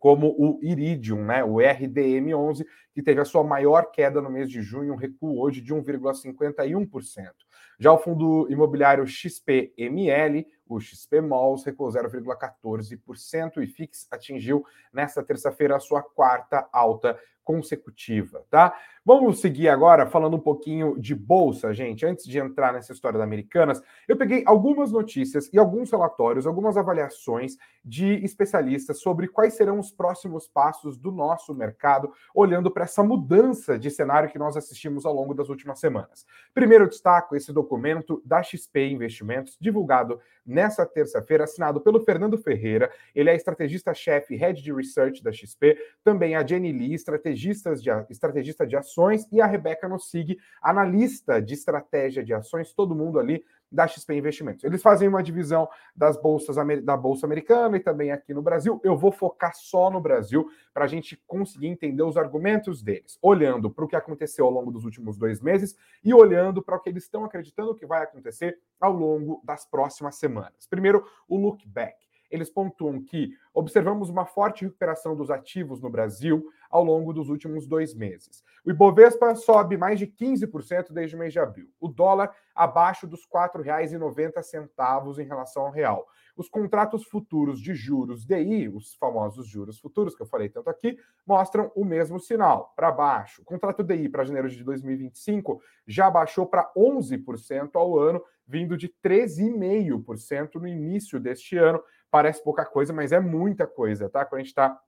como 0.00 0.34
o 0.38 0.58
Iridium, 0.62 1.24
né, 1.24 1.44
o 1.44 1.56
RDM11, 1.56 2.64
que 2.92 3.02
teve 3.02 3.20
a 3.20 3.24
sua 3.24 3.44
maior 3.44 3.92
queda 3.92 4.20
no 4.20 4.30
mês 4.30 4.50
de 4.50 4.62
junho, 4.62 4.94
um 4.94 4.96
recuo 4.96 5.38
hoje 5.38 5.60
de 5.60 5.74
1,51%. 5.74 7.30
Já 7.78 7.92
o 7.92 7.98
fundo 7.98 8.46
imobiliário 8.50 9.06
XPML, 9.06 10.46
o 10.66 10.80
XP 10.80 11.20
Malls, 11.20 11.64
recuou 11.64 11.90
0,14% 11.90 13.62
e 13.62 13.66
FIX 13.66 14.08
atingiu 14.10 14.64
nesta 14.92 15.22
terça-feira 15.22 15.76
a 15.76 15.80
sua 15.80 16.02
quarta 16.02 16.66
alta 16.72 17.18
consecutiva, 17.44 18.44
tá? 18.50 18.74
Vamos 19.02 19.40
seguir 19.40 19.70
agora 19.70 20.06
falando 20.06 20.36
um 20.36 20.40
pouquinho 20.40 20.94
de 21.00 21.14
bolsa, 21.14 21.72
gente. 21.72 22.04
Antes 22.04 22.26
de 22.26 22.38
entrar 22.38 22.74
nessa 22.74 22.92
história 22.92 23.16
da 23.16 23.24
Americanas, 23.24 23.80
eu 24.06 24.14
peguei 24.14 24.42
algumas 24.44 24.92
notícias 24.92 25.48
e 25.54 25.58
alguns 25.58 25.90
relatórios, 25.90 26.46
algumas 26.46 26.76
avaliações 26.76 27.56
de 27.82 28.22
especialistas 28.22 29.00
sobre 29.00 29.26
quais 29.26 29.54
serão 29.54 29.78
os 29.78 29.90
próximos 29.90 30.46
passos 30.46 30.98
do 30.98 31.10
nosso 31.10 31.54
mercado, 31.54 32.12
olhando 32.34 32.70
para 32.70 32.84
essa 32.84 33.02
mudança 33.02 33.78
de 33.78 33.90
cenário 33.90 34.28
que 34.28 34.38
nós 34.38 34.54
assistimos 34.54 35.06
ao 35.06 35.14
longo 35.14 35.32
das 35.32 35.48
últimas 35.48 35.80
semanas. 35.80 36.26
Primeiro, 36.52 36.86
destaco 36.86 37.34
esse 37.34 37.54
documento 37.54 38.22
da 38.22 38.42
XP 38.42 38.86
Investimentos, 38.86 39.56
divulgado 39.58 40.20
nessa 40.44 40.84
terça-feira, 40.84 41.44
assinado 41.44 41.80
pelo 41.80 42.00
Fernando 42.00 42.36
Ferreira. 42.36 42.90
Ele 43.14 43.30
é 43.30 43.36
estrategista-chefe, 43.36 44.36
head 44.36 44.60
de 44.62 44.72
research 44.72 45.22
da 45.22 45.32
XP, 45.32 45.78
também 46.02 46.34
a 46.34 46.46
Jenny 46.46 46.72
Lee, 46.72 46.94
estrategista 46.94 47.74
de, 47.74 47.90
estrategista 48.10 48.66
de 48.66 48.76
ações, 48.76 48.89
e 49.30 49.40
a 49.40 49.46
Rebeca 49.46 49.88
Nossig, 49.88 50.38
analista 50.62 51.40
de 51.40 51.54
estratégia 51.54 52.24
de 52.24 52.34
ações, 52.34 52.72
todo 52.72 52.94
mundo 52.94 53.18
ali 53.18 53.44
da 53.70 53.86
XP 53.86 54.14
Investimentos. 54.14 54.64
Eles 54.64 54.82
fazem 54.82 55.08
uma 55.08 55.22
divisão 55.22 55.68
das 55.94 56.20
bolsas 56.20 56.56
da 56.82 56.96
Bolsa 56.96 57.24
Americana 57.24 57.76
e 57.76 57.80
também 57.80 58.10
aqui 58.10 58.34
no 58.34 58.42
Brasil. 58.42 58.80
Eu 58.82 58.96
vou 58.96 59.12
focar 59.12 59.54
só 59.54 59.90
no 59.90 60.00
Brasil 60.00 60.50
para 60.74 60.84
a 60.84 60.88
gente 60.88 61.16
conseguir 61.26 61.68
entender 61.68 62.02
os 62.02 62.16
argumentos 62.16 62.82
deles, 62.82 63.18
olhando 63.22 63.70
para 63.70 63.84
o 63.84 63.88
que 63.88 63.96
aconteceu 63.96 64.44
ao 64.44 64.50
longo 64.50 64.72
dos 64.72 64.84
últimos 64.84 65.16
dois 65.16 65.40
meses 65.40 65.76
e 66.02 66.12
olhando 66.12 66.62
para 66.62 66.76
o 66.76 66.80
que 66.80 66.90
eles 66.90 67.04
estão 67.04 67.24
acreditando 67.24 67.74
que 67.74 67.86
vai 67.86 68.02
acontecer 68.02 68.58
ao 68.80 68.92
longo 68.92 69.40
das 69.44 69.64
próximas 69.64 70.16
semanas. 70.16 70.66
Primeiro, 70.68 71.04
o 71.28 71.36
look 71.36 71.66
back. 71.68 72.09
Eles 72.30 72.50
pontuam 72.50 73.02
que 73.02 73.30
observamos 73.52 74.08
uma 74.08 74.24
forte 74.24 74.64
recuperação 74.64 75.16
dos 75.16 75.30
ativos 75.30 75.80
no 75.80 75.90
Brasil 75.90 76.46
ao 76.70 76.84
longo 76.84 77.12
dos 77.12 77.28
últimos 77.28 77.66
dois 77.66 77.94
meses. 77.94 78.44
O 78.64 78.70
Ibovespa 78.70 79.34
sobe 79.34 79.76
mais 79.76 79.98
de 79.98 80.06
15% 80.06 80.92
desde 80.92 81.16
o 81.16 81.18
mês 81.18 81.32
de 81.32 81.40
abril. 81.40 81.68
O 81.80 81.88
dólar 81.88 82.34
abaixo 82.54 83.06
dos 83.06 83.22
R$ 83.22 83.48
4,90 83.48 85.18
em 85.18 85.26
relação 85.26 85.64
ao 85.64 85.70
real. 85.70 86.06
Os 86.36 86.48
contratos 86.48 87.04
futuros 87.04 87.60
de 87.60 87.74
juros 87.74 88.24
DI, 88.24 88.68
os 88.68 88.94
famosos 88.94 89.46
juros 89.46 89.78
futuros 89.78 90.14
que 90.14 90.22
eu 90.22 90.26
falei 90.26 90.48
tanto 90.48 90.70
aqui, 90.70 90.98
mostram 91.26 91.70
o 91.74 91.84
mesmo 91.84 92.18
sinal, 92.20 92.72
para 92.76 92.90
baixo. 92.90 93.42
O 93.42 93.44
contrato 93.44 93.82
DI 93.82 94.08
para 94.08 94.24
janeiro 94.24 94.48
de 94.48 94.62
2025 94.62 95.60
já 95.86 96.10
baixou 96.10 96.46
para 96.46 96.70
11% 96.76 97.70
ao 97.74 97.98
ano, 97.98 98.22
vindo 98.46 98.76
de 98.76 98.88
13,5% 99.04 100.54
no 100.54 100.66
início 100.66 101.20
deste 101.20 101.56
ano. 101.56 101.82
Parece 102.10 102.42
pouca 102.42 102.64
coisa, 102.64 102.92
mas 102.92 103.12
é 103.12 103.20
muita 103.20 103.66
coisa, 103.66 104.08
tá? 104.08 104.24
Quando 104.24 104.40
a 104.40 104.42
gente 104.42 104.48
está 104.48 104.80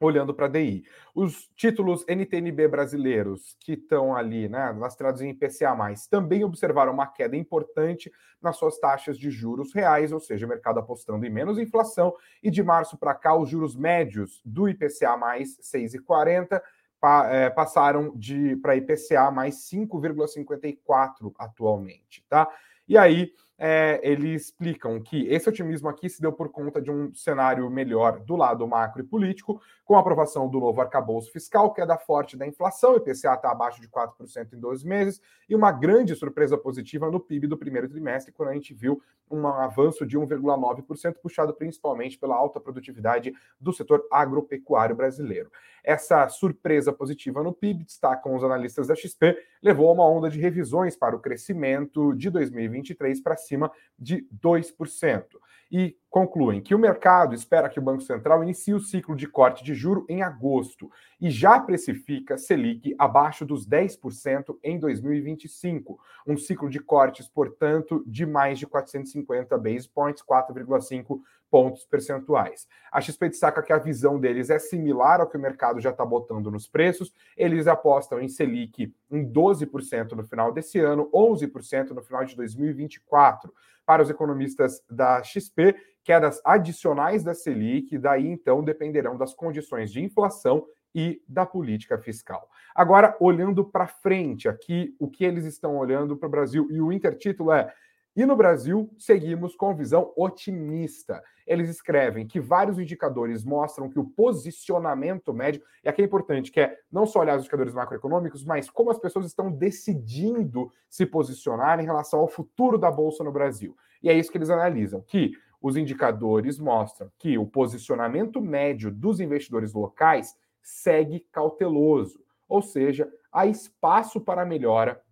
olhando 0.00 0.34
para 0.34 0.46
a 0.46 0.48
DI. 0.48 0.84
Os 1.14 1.48
títulos 1.56 2.04
NTNB 2.06 2.68
brasileiros 2.68 3.56
que 3.60 3.72
estão 3.72 4.14
ali, 4.14 4.48
né, 4.48 4.70
lastreados 4.72 5.22
em 5.22 5.30
IPCA+, 5.30 5.74
também 6.10 6.44
observaram 6.44 6.92
uma 6.92 7.06
queda 7.06 7.36
importante 7.36 8.12
nas 8.40 8.56
suas 8.56 8.78
taxas 8.78 9.18
de 9.18 9.30
juros 9.30 9.72
reais, 9.72 10.12
ou 10.12 10.20
seja, 10.20 10.44
o 10.44 10.48
mercado 10.48 10.78
apostando 10.78 11.24
em 11.24 11.30
menos 11.30 11.58
inflação, 11.58 12.14
e 12.42 12.50
de 12.50 12.62
março 12.62 12.98
para 12.98 13.14
cá 13.14 13.34
os 13.34 13.48
juros 13.48 13.74
médios 13.74 14.42
do 14.44 14.68
IPCA+, 14.68 15.16
6,40, 15.62 16.60
pa, 17.00 17.28
é, 17.30 17.48
passaram 17.48 18.12
de 18.14 18.56
para 18.56 18.76
IPCA 18.76 19.30
mais 19.30 19.66
5,54 19.70 21.32
atualmente, 21.38 22.24
tá? 22.28 22.48
E 22.88 22.96
aí 22.96 23.32
é, 23.58 24.00
eles 24.02 24.42
explicam 24.42 25.00
que 25.00 25.26
esse 25.28 25.48
otimismo 25.48 25.88
aqui 25.88 26.08
se 26.08 26.20
deu 26.20 26.32
por 26.32 26.50
conta 26.50 26.80
de 26.80 26.90
um 26.90 27.14
cenário 27.14 27.68
melhor 27.70 28.20
do 28.20 28.36
lado 28.36 28.66
macro 28.66 29.00
e 29.00 29.04
político, 29.04 29.60
com 29.84 29.96
a 29.96 30.00
aprovação 30.00 30.48
do 30.48 30.60
novo 30.60 30.80
arcabouço 30.80 31.30
fiscal, 31.30 31.72
queda 31.72 31.94
é 31.94 31.98
forte 31.98 32.36
da 32.36 32.46
inflação, 32.46 32.94
o 32.94 32.96
IPCA 32.96 33.34
está 33.34 33.50
abaixo 33.50 33.80
de 33.80 33.88
4% 33.88 34.52
em 34.52 34.58
12 34.58 34.86
meses, 34.86 35.20
e 35.48 35.54
uma 35.54 35.72
grande 35.72 36.14
surpresa 36.14 36.58
positiva 36.58 37.10
no 37.10 37.20
PIB 37.20 37.46
do 37.46 37.56
primeiro 37.56 37.88
trimestre, 37.88 38.32
quando 38.32 38.50
a 38.50 38.54
gente 38.54 38.74
viu 38.74 39.00
um 39.30 39.46
avanço 39.46 40.06
de 40.06 40.18
1,9%, 40.18 41.14
puxado 41.22 41.54
principalmente 41.54 42.18
pela 42.18 42.36
alta 42.36 42.60
produtividade 42.60 43.32
do 43.60 43.72
setor 43.72 44.06
agropecuário 44.10 44.94
brasileiro. 44.94 45.50
Essa 45.82 46.28
surpresa 46.28 46.92
positiva 46.92 47.42
no 47.42 47.52
PIB, 47.52 47.84
destacam 47.84 48.34
os 48.34 48.42
analistas 48.42 48.88
da 48.88 48.94
XP, 48.94 49.36
levou 49.62 49.88
a 49.88 49.92
uma 49.92 50.08
onda 50.08 50.28
de 50.28 50.40
revisões 50.40 50.96
para 50.96 51.14
o 51.14 51.20
crescimento 51.20 52.12
de 52.14 52.28
2023 52.28 53.20
para 53.20 53.36
acima 53.46 53.70
de 53.98 54.26
2%. 54.42 55.24
E 55.70 55.96
concluem 56.08 56.60
que 56.60 56.74
o 56.74 56.78
mercado 56.78 57.34
espera 57.34 57.68
que 57.68 57.78
o 57.78 57.82
Banco 57.82 58.00
Central 58.00 58.42
inicie 58.42 58.72
o 58.72 58.78
ciclo 58.78 59.16
de 59.16 59.26
corte 59.26 59.64
de 59.64 59.74
juro 59.74 60.06
em 60.08 60.22
agosto 60.22 60.88
e 61.20 61.28
já 61.28 61.58
precifica 61.58 62.38
Selic 62.38 62.94
abaixo 62.96 63.44
dos 63.44 63.66
10% 63.66 64.56
em 64.62 64.78
2025, 64.78 65.98
um 66.24 66.36
ciclo 66.36 66.70
de 66.70 66.78
cortes, 66.78 67.28
portanto, 67.28 68.04
de 68.06 68.24
mais 68.24 68.60
de 68.60 68.66
450 68.66 69.58
base 69.58 69.88
points, 69.88 70.22
4,5 70.22 71.20
pontos 71.56 71.86
percentuais. 71.86 72.68
A 72.92 73.00
XP 73.00 73.30
destaca 73.30 73.62
que 73.62 73.72
a 73.72 73.78
visão 73.78 74.20
deles 74.20 74.50
é 74.50 74.58
similar 74.58 75.22
ao 75.22 75.26
que 75.26 75.38
o 75.38 75.40
mercado 75.40 75.80
já 75.80 75.88
está 75.88 76.04
botando 76.04 76.50
nos 76.50 76.68
preços. 76.68 77.14
Eles 77.34 77.66
apostam 77.66 78.20
em 78.20 78.28
Selic 78.28 78.94
em 79.10 79.26
12% 79.26 80.12
no 80.12 80.22
final 80.22 80.52
desse 80.52 80.78
ano, 80.78 81.10
11% 81.14 81.92
no 81.92 82.02
final 82.02 82.26
de 82.26 82.36
2024. 82.36 83.50
Para 83.86 84.02
os 84.02 84.10
economistas 84.10 84.84
da 84.90 85.22
XP, 85.22 85.74
quedas 86.04 86.42
adicionais 86.44 87.24
da 87.24 87.32
Selic, 87.32 87.96
daí 87.96 88.26
então 88.26 88.62
dependerão 88.62 89.16
das 89.16 89.32
condições 89.32 89.90
de 89.90 90.04
inflação 90.04 90.66
e 90.94 91.22
da 91.26 91.46
política 91.46 91.96
fiscal. 91.96 92.50
Agora, 92.74 93.16
olhando 93.18 93.64
para 93.64 93.86
frente, 93.86 94.46
aqui 94.46 94.94
o 94.98 95.08
que 95.08 95.24
eles 95.24 95.46
estão 95.46 95.78
olhando 95.78 96.18
para 96.18 96.26
o 96.26 96.30
Brasil, 96.30 96.68
e 96.70 96.82
o 96.82 96.92
intertítulo 96.92 97.50
é 97.50 97.72
e 98.16 98.24
no 98.24 98.34
Brasil, 98.34 98.90
seguimos 98.98 99.54
com 99.54 99.76
visão 99.76 100.10
otimista. 100.16 101.22
Eles 101.46 101.68
escrevem 101.68 102.26
que 102.26 102.40
vários 102.40 102.78
indicadores 102.78 103.44
mostram 103.44 103.90
que 103.90 103.98
o 103.98 104.04
posicionamento 104.04 105.34
médio, 105.34 105.62
e 105.84 105.88
aqui 105.88 106.00
é 106.00 106.04
importante, 106.06 106.50
que 106.50 106.60
é 106.60 106.78
não 106.90 107.04
só 107.04 107.20
olhar 107.20 107.36
os 107.36 107.42
indicadores 107.42 107.74
macroeconômicos, 107.74 108.42
mas 108.42 108.70
como 108.70 108.90
as 108.90 108.98
pessoas 108.98 109.26
estão 109.26 109.52
decidindo 109.52 110.72
se 110.88 111.04
posicionar 111.04 111.78
em 111.78 111.84
relação 111.84 112.20
ao 112.20 112.28
futuro 112.28 112.78
da 112.78 112.90
Bolsa 112.90 113.22
no 113.22 113.30
Brasil. 113.30 113.76
E 114.02 114.08
é 114.08 114.14
isso 114.14 114.32
que 114.32 114.38
eles 114.38 114.48
analisam, 114.48 115.02
que 115.02 115.32
os 115.60 115.76
indicadores 115.76 116.58
mostram 116.58 117.10
que 117.18 117.36
o 117.36 117.46
posicionamento 117.46 118.40
médio 118.40 118.90
dos 118.90 119.20
investidores 119.20 119.74
locais 119.74 120.34
segue 120.62 121.20
cauteloso, 121.30 122.18
ou 122.48 122.62
seja, 122.62 123.12
há 123.30 123.46
espaço 123.46 124.20
para 124.20 124.46
melhora 124.46 125.02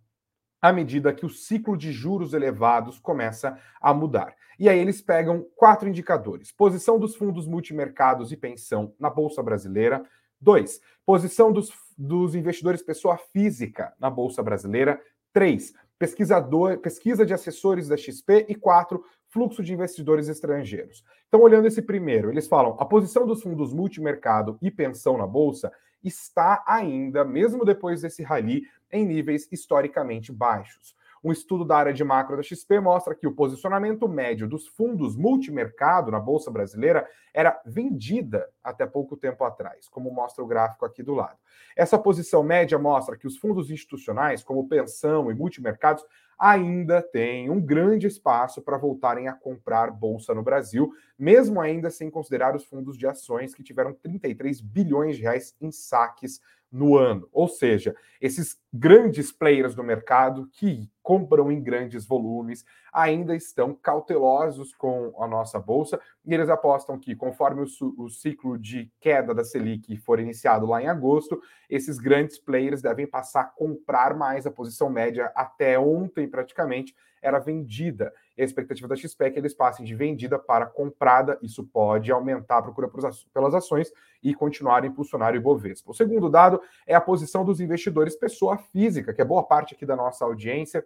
à 0.65 0.73
medida 0.73 1.13
que 1.13 1.25
o 1.25 1.29
ciclo 1.29 1.77
de 1.77 1.91
juros 1.91 2.33
elevados 2.33 2.97
começa 2.97 3.57
a 3.79 3.93
mudar. 3.93 4.35
E 4.57 4.67
aí 4.67 4.79
eles 4.79 4.99
pegam 4.99 5.45
quatro 5.55 5.87
indicadores: 5.87 6.51
posição 6.51 6.97
dos 6.97 7.15
fundos 7.15 7.45
multimercados 7.47 8.31
e 8.31 8.37
pensão 8.37 8.93
na 8.99 9.09
Bolsa 9.09 9.43
Brasileira. 9.43 10.03
Dois, 10.41 10.81
posição 11.05 11.51
dos, 11.51 11.71
dos 11.95 12.33
investidores 12.33 12.81
pessoa 12.81 13.17
física 13.17 13.93
na 13.99 14.09
Bolsa 14.09 14.41
Brasileira. 14.41 14.99
Três, 15.31 15.73
pesquisador, 15.99 16.79
pesquisa 16.79 17.25
de 17.25 17.33
assessores 17.33 17.87
da 17.87 17.95
XP. 17.95 18.47
E 18.49 18.55
quatro, 18.55 19.05
fluxo 19.27 19.61
de 19.61 19.71
investidores 19.71 20.27
estrangeiros. 20.29 21.03
Então, 21.27 21.41
olhando 21.41 21.67
esse 21.67 21.81
primeiro, 21.81 22.31
eles 22.31 22.47
falam 22.47 22.75
a 22.79 22.85
posição 22.85 23.27
dos 23.27 23.43
fundos 23.43 23.71
multimercado 23.71 24.57
e 24.61 24.71
pensão 24.71 25.17
na 25.17 25.27
Bolsa 25.27 25.71
está 26.07 26.63
ainda, 26.67 27.25
mesmo 27.25 27.65
depois 27.65 28.01
desse 28.01 28.23
rally, 28.23 28.63
em 28.91 29.05
níveis 29.05 29.47
historicamente 29.51 30.31
baixos. 30.31 30.95
Um 31.25 31.31
estudo 31.31 31.65
da 31.65 31.75
área 31.75 31.91
de 31.91 32.03
macro 32.03 32.37
da 32.37 32.43
XP 32.43 32.79
mostra 32.79 33.15
que 33.15 33.25
o 33.25 33.33
posicionamento 33.33 34.07
médio 34.07 34.47
dos 34.47 34.67
fundos 34.67 35.17
multimercado 35.17 36.11
na 36.11 36.19
Bolsa 36.19 36.51
Brasileira 36.51 37.09
era 37.33 37.59
vendida 37.65 38.47
até 38.63 38.85
pouco 38.85 39.17
tempo 39.17 39.43
atrás, 39.43 39.87
como 39.87 40.11
mostra 40.11 40.43
o 40.43 40.47
gráfico 40.47 40.85
aqui 40.85 41.01
do 41.01 41.15
lado. 41.15 41.39
Essa 41.75 41.97
posição 41.97 42.43
média 42.43 42.77
mostra 42.77 43.17
que 43.17 43.25
os 43.25 43.37
fundos 43.37 43.71
institucionais, 43.71 44.43
como 44.43 44.67
pensão 44.67 45.31
e 45.31 45.33
multimercados, 45.33 46.05
ainda 46.37 47.01
têm 47.01 47.49
um 47.49 47.59
grande 47.59 48.05
espaço 48.05 48.61
para 48.61 48.77
voltarem 48.77 49.27
a 49.27 49.33
comprar 49.33 49.89
bolsa 49.89 50.31
no 50.31 50.43
Brasil, 50.43 50.91
mesmo 51.17 51.59
ainda 51.59 51.89
sem 51.89 52.11
considerar 52.11 52.55
os 52.55 52.65
fundos 52.65 52.95
de 52.95 53.07
ações 53.07 53.55
que 53.55 53.63
tiveram 53.63 53.93
33 53.93 54.61
bilhões 54.61 55.15
de 55.15 55.23
reais 55.23 55.55
em 55.59 55.71
saques 55.71 56.39
no 56.75 56.97
ano. 56.97 57.29
Ou 57.31 57.47
seja, 57.47 57.95
esses 58.19 58.59
grandes 58.73 59.31
players 59.31 59.73
do 59.73 59.81
mercado 59.81 60.49
que 60.51 60.91
compram 61.01 61.49
em 61.49 61.63
grandes 61.63 62.05
volumes 62.05 62.65
ainda 62.91 63.33
estão 63.33 63.73
cautelosos 63.73 64.75
com 64.75 65.13
a 65.23 65.25
nossa 65.25 65.57
bolsa 65.57 65.97
e 66.25 66.33
eles 66.33 66.49
apostam 66.49 66.99
que, 66.99 67.15
conforme 67.15 67.61
o, 67.61 68.03
o 68.03 68.09
ciclo 68.09 68.57
de 68.57 68.91
queda 68.99 69.33
da 69.33 69.45
Selic 69.45 69.95
for 69.97 70.19
iniciado 70.19 70.65
lá 70.65 70.81
em 70.81 70.87
agosto, 70.87 71.41
esses 71.69 71.97
grandes 71.97 72.37
players 72.37 72.81
devem 72.81 73.07
passar 73.07 73.41
a 73.41 73.45
comprar 73.45 74.13
mais. 74.13 74.45
A 74.45 74.51
posição 74.51 74.89
média 74.89 75.31
até 75.33 75.79
ontem, 75.79 76.27
praticamente, 76.27 76.93
era 77.21 77.39
vendida. 77.39 78.13
E 78.37 78.41
a 78.41 78.45
expectativa 78.45 78.87
da 78.87 78.95
XP 78.95 79.23
é 79.23 79.31
que 79.31 79.39
eles 79.39 79.53
passem 79.53 79.85
de 79.85 79.95
vendida 79.95 80.37
para 80.37 80.65
comprada. 80.65 81.37
Isso 81.41 81.63
pode 81.63 82.11
aumentar 82.11 82.57
a 82.57 82.61
procura 82.61 82.89
pelas 83.33 83.53
ações 83.53 83.91
e 84.21 84.33
continuar 84.33 84.83
a 84.83 84.87
impulsionar 84.87 85.33
o 85.33 85.37
Ibovespa. 85.37 85.91
O 85.91 85.93
segundo 85.93 86.29
dado 86.29 86.61
é 86.85 86.95
a 86.95 87.01
posição 87.01 87.45
dos 87.45 87.59
investidores 87.59 88.15
pessoa 88.15 88.57
física, 88.57 89.13
que 89.13 89.21
é 89.21 89.25
boa 89.25 89.43
parte 89.43 89.73
aqui 89.73 89.85
da 89.85 89.95
nossa 89.95 90.25
audiência. 90.25 90.85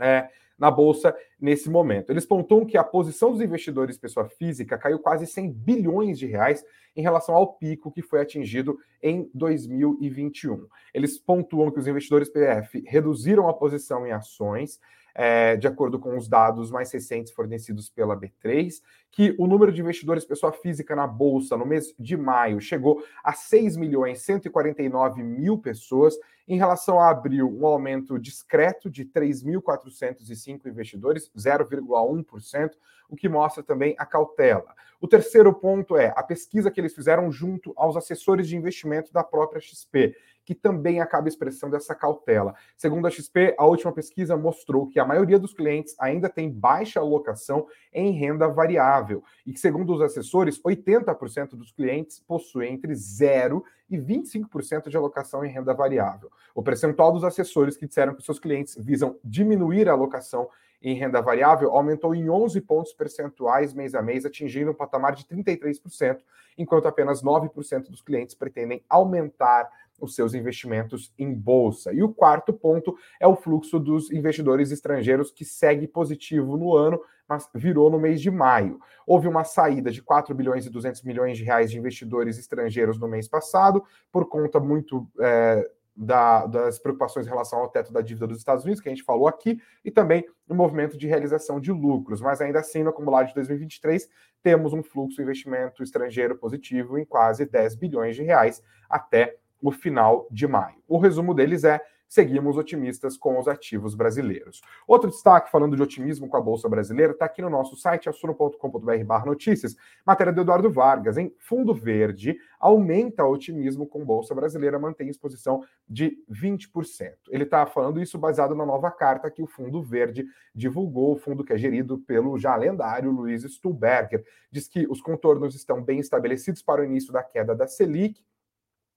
É, 0.00 0.28
na 0.62 0.70
bolsa 0.70 1.12
nesse 1.40 1.68
momento. 1.68 2.10
Eles 2.10 2.24
pontuam 2.24 2.64
que 2.64 2.78
a 2.78 2.84
posição 2.84 3.32
dos 3.32 3.40
investidores 3.40 3.98
pessoa 3.98 4.28
física 4.28 4.78
caiu 4.78 5.00
quase 5.00 5.26
100 5.26 5.50
bilhões 5.50 6.20
de 6.20 6.26
reais 6.26 6.64
em 6.94 7.02
relação 7.02 7.34
ao 7.34 7.54
pico 7.54 7.90
que 7.90 8.00
foi 8.00 8.20
atingido 8.20 8.78
em 9.02 9.28
2021. 9.34 10.68
Eles 10.94 11.18
pontuam 11.18 11.68
que 11.68 11.80
os 11.80 11.88
investidores 11.88 12.28
PF 12.28 12.84
reduziram 12.86 13.48
a 13.48 13.54
posição 13.54 14.06
em 14.06 14.12
ações 14.12 14.78
é, 15.14 15.56
de 15.56 15.66
acordo 15.66 15.98
com 15.98 16.16
os 16.16 16.28
dados 16.28 16.70
mais 16.70 16.90
recentes 16.92 17.32
fornecidos 17.32 17.90
pela 17.90 18.16
B3, 18.16 18.82
que 19.10 19.34
o 19.38 19.46
número 19.46 19.72
de 19.72 19.80
investidores 19.80 20.24
pessoa 20.24 20.52
física 20.52 20.96
na 20.96 21.06
Bolsa 21.06 21.56
no 21.56 21.66
mês 21.66 21.94
de 21.98 22.16
maio 22.16 22.60
chegou 22.60 23.04
a 23.22 23.32
6 23.32 23.76
milhões 23.76 24.22
149 24.22 25.22
mil 25.22 25.58
pessoas, 25.58 26.14
em 26.48 26.56
relação 26.56 26.98
a 26.98 27.10
abril, 27.10 27.48
um 27.48 27.66
aumento 27.66 28.18
discreto 28.18 28.90
de 28.90 29.04
3.405 29.04 30.66
investidores, 30.66 31.30
0,1%, 31.36 32.70
o 33.08 33.16
que 33.16 33.28
mostra 33.28 33.62
também 33.62 33.94
a 33.98 34.06
cautela. 34.06 34.74
O 35.00 35.06
terceiro 35.06 35.52
ponto 35.52 35.96
é 35.96 36.12
a 36.16 36.22
pesquisa 36.22 36.70
que 36.70 36.80
eles 36.80 36.94
fizeram 36.94 37.30
junto 37.30 37.72
aos 37.76 37.96
assessores 37.96 38.48
de 38.48 38.56
investimento 38.56 39.12
da 39.12 39.22
própria 39.22 39.60
XP 39.60 40.16
que 40.44 40.54
também 40.54 41.00
acaba 41.00 41.28
expressando 41.28 41.76
essa 41.76 41.94
cautela. 41.94 42.54
Segundo 42.76 43.06
a 43.06 43.10
XP, 43.10 43.54
a 43.58 43.66
última 43.66 43.92
pesquisa 43.92 44.36
mostrou 44.36 44.86
que 44.88 44.98
a 44.98 45.04
maioria 45.04 45.38
dos 45.38 45.54
clientes 45.54 45.94
ainda 45.98 46.28
tem 46.28 46.50
baixa 46.50 47.00
alocação 47.00 47.66
em 47.92 48.12
renda 48.12 48.48
variável 48.48 49.22
e 49.46 49.52
que, 49.52 49.60
segundo 49.60 49.92
os 49.94 50.00
assessores, 50.00 50.60
80% 50.62 51.50
dos 51.50 51.70
clientes 51.72 52.18
possuem 52.20 52.74
entre 52.74 52.94
0 52.94 53.64
e 53.88 53.98
25% 53.98 54.88
de 54.88 54.96
alocação 54.96 55.44
em 55.44 55.50
renda 55.50 55.74
variável. 55.74 56.30
O 56.54 56.62
percentual 56.62 57.12
dos 57.12 57.24
assessores 57.24 57.76
que 57.76 57.86
disseram 57.86 58.14
que 58.14 58.22
seus 58.22 58.38
clientes 58.38 58.76
visam 58.78 59.18
diminuir 59.22 59.88
a 59.88 59.92
alocação 59.92 60.48
em 60.82 60.94
renda 60.94 61.22
variável 61.22 61.70
aumentou 61.70 62.14
em 62.14 62.28
11 62.28 62.60
pontos 62.62 62.92
percentuais 62.92 63.72
mês 63.72 63.94
a 63.94 64.02
mês, 64.02 64.26
atingindo 64.26 64.72
um 64.72 64.74
patamar 64.74 65.14
de 65.14 65.24
33%, 65.24 66.18
enquanto 66.58 66.88
apenas 66.88 67.22
9% 67.22 67.88
dos 67.88 68.02
clientes 68.02 68.34
pretendem 68.34 68.84
aumentar 68.88 69.70
os 70.00 70.14
seus 70.14 70.34
investimentos 70.34 71.12
em 71.18 71.32
bolsa. 71.32 71.92
E 71.92 72.02
o 72.02 72.12
quarto 72.12 72.52
ponto 72.52 72.96
é 73.20 73.26
o 73.26 73.36
fluxo 73.36 73.78
dos 73.78 74.10
investidores 74.10 74.70
estrangeiros 74.70 75.30
que 75.30 75.44
segue 75.44 75.86
positivo 75.86 76.56
no 76.56 76.74
ano, 76.74 77.00
mas 77.28 77.48
virou 77.54 77.90
no 77.90 77.98
mês 77.98 78.20
de 78.20 78.30
maio. 78.30 78.78
Houve 79.06 79.28
uma 79.28 79.44
saída 79.44 79.90
de 79.90 80.02
4 80.02 80.34
bilhões 80.34 80.66
e 80.66 80.70
200 80.70 81.02
milhões 81.02 81.38
de 81.38 81.44
reais 81.44 81.70
de 81.70 81.78
investidores 81.78 82.38
estrangeiros 82.38 82.98
no 82.98 83.08
mês 83.08 83.28
passado, 83.28 83.82
por 84.10 84.28
conta 84.28 84.58
muito 84.58 85.08
é, 85.20 85.70
da, 85.94 86.46
das 86.46 86.78
preocupações 86.78 87.26
em 87.26 87.30
relação 87.30 87.60
ao 87.60 87.68
teto 87.68 87.92
da 87.92 88.00
dívida 88.00 88.26
dos 88.26 88.38
Estados 88.38 88.64
Unidos, 88.64 88.82
que 88.82 88.88
a 88.88 88.92
gente 88.92 89.04
falou 89.04 89.28
aqui, 89.28 89.60
e 89.84 89.90
também 89.90 90.26
o 90.48 90.54
movimento 90.54 90.96
de 90.96 91.06
realização 91.06 91.60
de 91.60 91.70
lucros. 91.70 92.20
Mas 92.20 92.40
ainda 92.40 92.60
assim, 92.60 92.82
no 92.82 92.90
acumulado 92.90 93.28
de 93.28 93.34
2023, 93.34 94.08
temos 94.42 94.72
um 94.72 94.82
fluxo 94.82 95.16
de 95.16 95.22
investimento 95.22 95.82
estrangeiro 95.82 96.36
positivo 96.36 96.98
em 96.98 97.04
quase 97.04 97.46
10 97.46 97.76
bilhões 97.76 98.16
de 98.16 98.22
reais 98.22 98.62
até 98.88 99.38
o 99.62 99.70
final 99.70 100.26
de 100.30 100.46
maio. 100.46 100.76
O 100.88 100.98
resumo 100.98 101.32
deles 101.32 101.64
é 101.64 101.80
seguimos 102.12 102.58
otimistas 102.58 103.16
com 103.16 103.38
os 103.38 103.48
ativos 103.48 103.94
brasileiros. 103.94 104.60
Outro 104.86 105.08
destaque, 105.08 105.50
falando 105.50 105.74
de 105.74 105.82
otimismo 105.82 106.28
com 106.28 106.36
a 106.36 106.42
Bolsa 106.42 106.68
Brasileira, 106.68 107.12
está 107.12 107.24
aqui 107.24 107.40
no 107.40 107.48
nosso 107.48 107.74
site, 107.74 108.06
assuno.com.br 108.06 109.24
notícias, 109.24 109.74
matéria 110.04 110.30
do 110.30 110.42
Eduardo 110.42 110.70
Vargas, 110.70 111.16
em 111.16 111.34
Fundo 111.38 111.72
Verde, 111.72 112.36
aumenta 112.60 113.24
o 113.24 113.32
otimismo 113.32 113.86
com 113.86 114.04
Bolsa 114.04 114.34
Brasileira, 114.34 114.78
mantém 114.78 115.08
exposição 115.08 115.64
de 115.88 116.18
20%. 116.30 117.14
Ele 117.30 117.44
está 117.44 117.64
falando 117.64 117.98
isso 117.98 118.18
baseado 118.18 118.54
na 118.54 118.66
nova 118.66 118.90
carta 118.90 119.30
que 119.30 119.42
o 119.42 119.46
Fundo 119.46 119.82
Verde 119.82 120.26
divulgou, 120.54 121.14
o 121.14 121.18
fundo 121.18 121.42
que 121.42 121.54
é 121.54 121.56
gerido 121.56 121.96
pelo 122.00 122.38
já 122.38 122.54
lendário 122.56 123.10
Luiz 123.10 123.42
Stuhlberger. 123.42 124.22
Diz 124.50 124.68
que 124.68 124.86
os 124.86 125.00
contornos 125.00 125.54
estão 125.54 125.82
bem 125.82 125.98
estabelecidos 125.98 126.60
para 126.60 126.82
o 126.82 126.84
início 126.84 127.10
da 127.10 127.22
queda 127.22 127.54
da 127.54 127.66
Selic, 127.66 128.22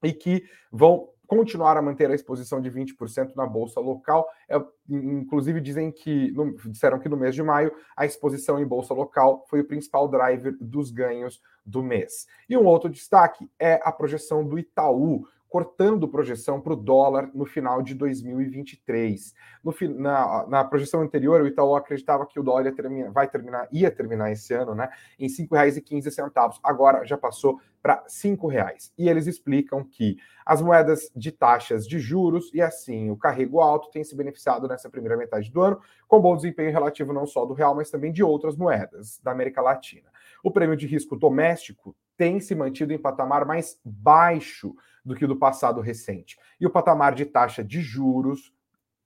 e 0.06 0.14
que 0.14 0.44
vão 0.72 1.10
continuar 1.26 1.76
a 1.76 1.82
manter 1.82 2.10
a 2.10 2.16
exposição 2.16 2.62
de 2.62 2.70
20% 2.70 3.36
na 3.36 3.46
bolsa 3.46 3.80
local. 3.80 4.28
É, 4.48 4.62
inclusive 4.90 5.60
dizem 5.60 5.92
que 5.92 6.32
no, 6.32 6.56
disseram 6.70 7.00
que 7.00 7.10
no 7.10 7.18
mês 7.18 7.36
de 7.36 7.44
maio 7.44 7.74
a 7.96 8.06
exposição 8.06 8.60
em 8.60 8.66
bolsa 8.66 8.94
local 8.94 9.44
foi 9.50 9.62
o 9.62 9.68
principal 9.68 10.08
driver 10.08 10.56
dos 10.60 10.92
ganhos 10.92 11.42
do 11.66 11.82
mês. 11.82 12.28
E 12.48 12.56
um 12.56 12.66
outro 12.66 12.90
destaque 12.90 13.50
é 13.60 13.80
a 13.84 13.92
projeção 13.92 14.48
do 14.48 14.60
Itaú 14.60 15.28
cortando 15.50 16.08
projeção 16.08 16.60
para 16.60 16.74
o 16.74 16.76
dólar 16.76 17.30
no 17.34 17.46
final 17.46 17.82
de 17.82 17.94
2023. 17.94 19.34
No, 19.64 19.74
na, 19.98 20.48
na, 20.48 20.64
projeção 20.64 21.02
anterior, 21.02 21.42
o 21.42 21.48
Itaú 21.48 21.76
acreditava 21.76 22.26
que 22.26 22.40
o 22.40 22.44
dólar 22.44 22.66
ia 22.66 22.76
terminar, 22.76 23.12
vai 23.12 23.28
terminar, 23.28 23.68
ia 23.72 23.90
terminar 23.90 24.32
esse 24.32 24.54
ano, 24.54 24.76
né, 24.76 24.90
em 25.18 25.28
R$ 25.28 25.34
5,15. 25.34 26.60
Agora 26.64 27.06
já 27.06 27.18
passou 27.18 27.60
para 27.82 27.96
R$ 27.96 28.08
5,00. 28.10 28.92
E 28.98 29.08
eles 29.08 29.28
explicam 29.28 29.84
que 29.84 30.18
as 30.46 30.62
moedas 30.62 31.12
de 31.16 31.32
taxas 31.32 31.88
de 31.88 32.00
juros 32.00 32.52
e 32.54 32.62
assim 32.62 33.10
o 33.10 33.18
carrego 33.18 33.62
alto 33.62 33.90
têm 33.92 34.04
se 34.04 34.16
beneficiado 34.16 34.68
nessa 34.68 34.90
primeira 34.90 35.16
metade 35.16 35.52
do 35.52 35.62
ano, 35.62 35.80
com 36.08 36.20
bom 36.20 36.36
desempenho 36.36 36.72
relativo 36.72 37.14
não 37.14 37.26
só 37.26 37.46
do 37.46 37.54
real, 37.54 37.76
mas 37.76 37.90
também 37.90 38.12
de 38.12 38.24
outras 38.24 38.56
moedas 38.56 39.20
da 39.24 39.32
América 39.32 39.62
Latina. 39.62 40.10
O 40.44 40.52
prêmio 40.52 40.76
de 40.76 40.86
risco 40.86 41.16
doméstico 41.16 41.96
tem 42.18 42.40
se 42.40 42.56
mantido 42.56 42.94
em 42.94 42.98
patamar 42.98 43.46
mais 43.46 43.80
baixo 43.84 44.76
do 45.06 45.16
que 45.16 45.28
do 45.28 45.36
passado 45.36 45.80
recente. 45.80 46.38
E 46.60 46.66
o 46.66 46.72
patamar 46.72 47.14
de 47.14 47.26
taxa 47.26 47.64
de 47.64 47.80
juros 47.82 48.56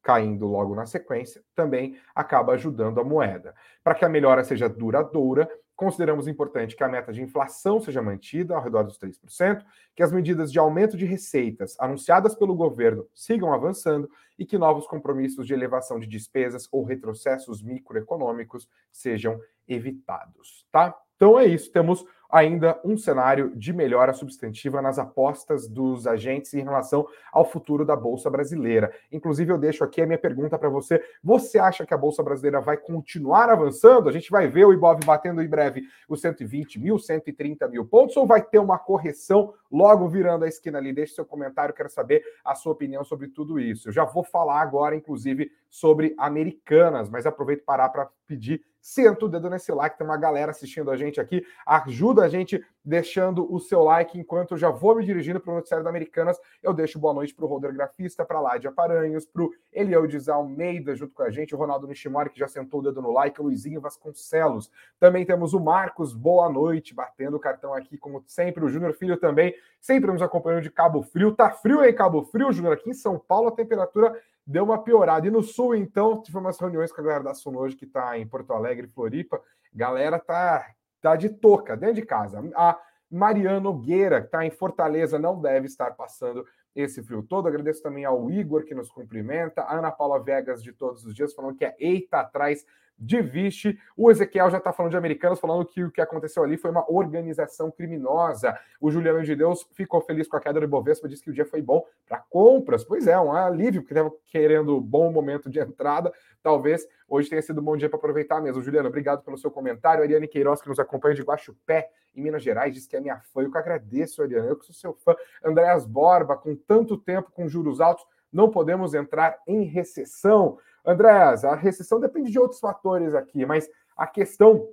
caindo 0.02 0.48
logo 0.48 0.76
na 0.76 0.86
sequência, 0.86 1.44
também 1.54 1.98
acaba 2.16 2.54
ajudando 2.54 3.00
a 3.00 3.04
moeda. 3.04 3.54
Para 3.84 3.96
que 3.96 4.06
a 4.06 4.10
melhora 4.10 4.44
seja 4.44 4.70
duradoura, 4.70 5.50
consideramos 5.76 6.28
importante 6.28 6.76
que 6.76 6.84
a 6.84 6.90
meta 6.90 7.14
de 7.14 7.22
inflação 7.22 7.80
seja 7.80 8.02
mantida 8.02 8.56
ao 8.56 8.62
redor 8.64 8.84
dos 8.84 8.98
3%, 8.98 9.64
que 9.96 10.04
as 10.04 10.12
medidas 10.12 10.52
de 10.52 10.60
aumento 10.60 10.98
de 10.98 11.06
receitas 11.06 11.76
anunciadas 11.80 12.36
pelo 12.36 12.56
governo 12.56 13.08
sigam 13.14 13.54
avançando 13.54 14.10
e 14.38 14.46
que 14.46 14.58
novos 14.58 14.88
compromissos 14.88 15.46
de 15.46 15.54
elevação 15.54 16.00
de 16.00 16.08
despesas 16.08 16.68
ou 16.72 16.84
retrocessos 16.84 17.62
microeconômicos 17.62 18.68
sejam 18.92 19.40
evitados, 19.68 20.66
tá? 20.72 20.96
Então 21.20 21.38
é 21.38 21.46
isso, 21.46 21.70
temos 21.70 22.06
ainda 22.32 22.80
um 22.86 22.96
cenário 22.96 23.52
de 23.56 23.74
melhora 23.74 24.14
substantiva 24.14 24.82
nas 24.82 25.00
apostas 25.00 25.68
dos 25.68 26.08
agentes 26.08 26.54
em 26.54 26.64
relação 26.64 27.06
ao 27.30 27.44
futuro 27.44 27.84
da 27.84 27.96
Bolsa 27.96 28.30
Brasileira. 28.30 28.94
Inclusive, 29.12 29.52
eu 29.52 29.58
deixo 29.58 29.84
aqui 29.84 30.02
a 30.02 30.06
minha 30.06 30.18
pergunta 30.18 30.58
para 30.58 30.70
você: 30.70 31.04
você 31.24 31.58
acha 31.58 31.86
que 31.86 31.94
a 31.94 31.98
Bolsa 31.98 32.22
Brasileira 32.22 32.62
vai 32.62 32.78
continuar 32.78 33.50
avançando? 33.50 34.08
A 34.08 34.12
gente 34.12 34.30
vai 34.30 34.48
ver 34.48 34.66
o 34.66 34.72
Ibov 34.72 35.04
batendo 35.04 35.42
em 35.42 35.48
breve 35.48 35.84
os 36.08 36.22
120 36.22 36.80
mil, 36.80 37.00
130 37.00 37.68
mil 37.68 37.86
pontos, 37.86 38.16
ou 38.16 38.26
vai 38.26 38.42
ter 38.42 38.60
uma 38.60 38.78
correção 38.78 39.54
logo 39.72 40.08
virando 40.08 40.46
a 40.46 40.48
esquina 40.48 40.78
ali? 40.78 40.94
Deixe 40.94 41.16
seu 41.16 41.26
comentário, 41.26 41.74
quero 41.74 41.90
saber 41.90 42.24
a 42.46 42.56
sua 42.56 42.72
opinião 42.72 43.04
sobre 43.04 43.28
tudo 43.28 43.60
isso. 43.60 43.90
Eu 43.90 43.92
já 43.92 44.06
vou 44.06 44.24
falar 44.24 44.62
agora, 44.62 44.96
inclusive, 44.96 45.52
sobre 45.70 46.16
Americanas, 46.18 47.10
mas 47.10 47.26
aproveito 47.26 47.66
parar 47.66 47.90
para 47.90 48.10
pedir 48.26 48.64
senta 48.82 49.26
o 49.26 49.30
dedo 49.30 49.50
nesse 49.50 49.72
like, 49.72 49.98
tem 49.98 50.06
uma 50.06 50.18
galera 50.18 50.52
assistindo 50.52 50.92
a 50.92 50.98
gente 50.98 51.20
aqui. 51.20 51.46
Ajuda 51.66 52.24
a 52.24 52.30
gente 52.30 52.64
deixando 52.84 53.52
o 53.54 53.60
seu 53.60 53.84
like 53.84 54.18
enquanto 54.18 54.52
eu 54.52 54.58
já 54.58 54.70
vou 54.70 54.96
me 54.96 55.06
dirigindo 55.06 55.40
para 55.40 55.52
o 55.52 55.56
Noticiário 55.56 55.84
da 55.84 55.90
Americanas. 55.90 56.40
Eu 56.64 56.74
deixo 56.74 56.98
boa 56.98 57.14
noite 57.14 57.36
para 57.36 57.46
o 57.46 57.48
Roder 57.48 57.74
Grafista, 57.74 58.26
para 58.26 58.38
a 58.40 58.42
Ládia 58.42 58.72
Paranhos, 58.72 59.26
para 59.26 59.44
o 59.44 59.52
Elieldes 59.72 60.28
Almeida 60.28 60.96
junto 60.96 61.14
com 61.14 61.24
a 61.24 61.30
gente, 61.30 61.54
o 61.54 61.58
Ronaldo 61.58 61.88
Nishimori, 61.88 62.30
que 62.30 62.40
já 62.40 62.48
sentou 62.48 62.80
o 62.80 62.84
dedo 62.84 63.02
no 63.02 63.12
like, 63.12 63.40
o 63.40 63.44
Luizinho 63.44 63.82
Vasconcelos. 63.82 64.72
Também 65.00 65.26
temos 65.26 65.54
o 65.54 65.60
Marcos, 65.60 66.14
boa 66.14 66.50
noite, 66.50 66.94
batendo 66.94 67.38
o 67.38 67.40
cartão 67.40 67.74
aqui, 67.74 67.98
como 67.98 68.24
sempre. 68.26 68.64
O 68.64 68.70
Júnior 68.70 68.94
Filho 68.94 69.18
também, 69.18 69.54
sempre 69.80 70.12
nos 70.12 70.22
acompanhando 70.22 70.64
de 70.64 70.72
Cabo 70.72 71.04
Frio. 71.04 71.34
Tá 71.34 71.52
frio 71.52 71.84
em 71.84 71.94
Cabo 71.94 72.24
Frio, 72.24 72.52
Júnior? 72.52 72.74
Aqui 72.74 72.90
em 72.90 72.94
São 72.94 73.20
Paulo 73.20 73.50
a 73.50 73.52
temperatura 73.52 74.20
deu 74.50 74.64
uma 74.64 74.82
piorada. 74.82 75.28
E 75.28 75.32
no 75.32 75.44
sul, 75.44 75.76
então, 75.76 76.22
tive 76.24 76.40
umas 76.40 76.60
reuniões 76.60 76.92
com 76.92 77.00
a 77.00 77.04
galera 77.04 77.24
da 77.24 77.36
Suno 77.36 77.60
hoje, 77.60 77.76
que 77.76 77.86
está 77.86 78.18
em 78.18 78.28
Porto 78.28 78.52
Alegre, 78.52 78.88
Floripa. 78.88 79.40
Galera 79.72 80.18
tá, 80.18 80.66
tá 81.00 81.16
de 81.16 81.30
toca, 81.30 81.78
dentro 81.78 81.96
de 81.96 82.02
casa. 82.02 82.42
A 82.56 82.80
Mariana 83.12 83.60
Nogueira, 83.60 84.22
que 84.22 84.26
está 84.26 84.44
em 84.44 84.50
Fortaleza, 84.50 85.20
não 85.20 85.40
deve 85.40 85.68
estar 85.68 85.96
passando 85.96 86.44
esse 86.76 87.04
frio 87.04 87.22
todo. 87.22 87.48
Agradeço 87.48 87.84
também 87.84 88.06
ao 88.06 88.32
Igor, 88.32 88.64
que 88.64 88.74
nos 88.74 88.90
cumprimenta. 88.90 89.62
A 89.62 89.78
Ana 89.78 89.92
Paula 89.92 90.20
Vegas, 90.20 90.64
de 90.64 90.74
todos 90.74 91.06
os 91.06 91.14
dias, 91.14 91.32
falando 91.34 91.56
que 91.56 91.66
é 91.66 91.76
eita 91.80 92.22
atrás 92.22 92.66
de 93.00 93.22
Vichy. 93.22 93.80
O 93.96 94.12
Ezequiel 94.12 94.50
já 94.50 94.58
está 94.58 94.74
falando 94.74 94.92
de 94.92 94.98
americanos, 94.98 95.40
falando 95.40 95.66
que 95.66 95.84
o 95.84 95.92
que 95.92 96.02
aconteceu 96.02 96.44
ali 96.44 96.58
foi 96.58 96.70
uma 96.70 96.90
organização 96.92 97.72
criminosa. 97.72 98.58
O 98.82 98.92
Juliano 98.92 99.24
de 99.24 99.36
Deus 99.36 99.68
ficou 99.72 100.02
feliz 100.02 100.28
com 100.28 100.38
a 100.38 100.40
queda 100.40 100.60
do 100.60 100.66
Ibovespa, 100.66 101.08
disse 101.08 101.24
que 101.24 101.30
o 101.30 101.34
dia 101.34 101.46
foi 101.46 101.62
bom 101.62 101.86
para 102.08 102.20
compras. 102.20 102.84
Pois 102.84 103.08
é, 103.08 103.18
um 103.20 103.32
alívio, 103.32 103.82
porque 103.82 103.94
estava 103.94 104.12
querendo 104.26 104.80
bom 104.82 105.12
momento 105.12 105.50
de 105.50 105.60
entrada. 105.60 106.12
Talvez 106.44 106.88
hoje 107.08 107.30
tenha 107.30 107.42
sido 107.42 107.62
um 107.62 107.64
bom 107.64 107.78
dia 107.78 107.90
para 107.90 107.98
aproveitar 107.98 108.42
mesmo. 108.42 108.62
Juliano, 108.62 108.90
obrigado 108.90 109.24
pelo 109.24 109.38
seu 109.38 109.50
comentário. 109.50 110.02
A 110.02 110.06
Ariane 110.06 110.28
Queiroz, 110.28 110.62
que 110.62 110.70
nos 110.70 110.80
acompanha 110.80 111.16
de 111.16 111.22
Guaxupé, 111.22 111.90
em 112.16 112.22
Minas 112.22 112.44
Gerais, 112.44 112.74
diz 112.74 112.88
que 112.88 112.96
é 112.96 113.00
minha 113.00 113.20
fã. 113.20 113.42
Eu 113.42 113.52
que 113.52 113.58
agradeço, 113.58 114.22
Ariane. 114.22 114.48
Eu 114.48 114.58
que 114.58 114.66
sou 114.66 114.76
seu 114.76 114.94
fã. 114.94 115.16
Andréas 115.44 115.86
Borba, 115.86 116.36
com 116.36 116.56
tanto 116.56 116.98
tempo 116.98 117.32
com 117.32 117.48
juros 117.48 117.80
altos, 117.80 118.06
não 118.32 118.50
podemos 118.50 118.94
entrar 118.94 119.40
em 119.48 119.64
recessão. 119.64 120.58
Andréas, 120.86 121.44
a 121.44 121.56
recessão 121.56 122.00
depende 122.00 122.32
de 122.32 122.40
outros 122.40 122.60
fatores 122.60 123.14
aqui, 123.14 123.46
mas 123.46 123.70
a 123.98 124.08
questão 124.08 124.68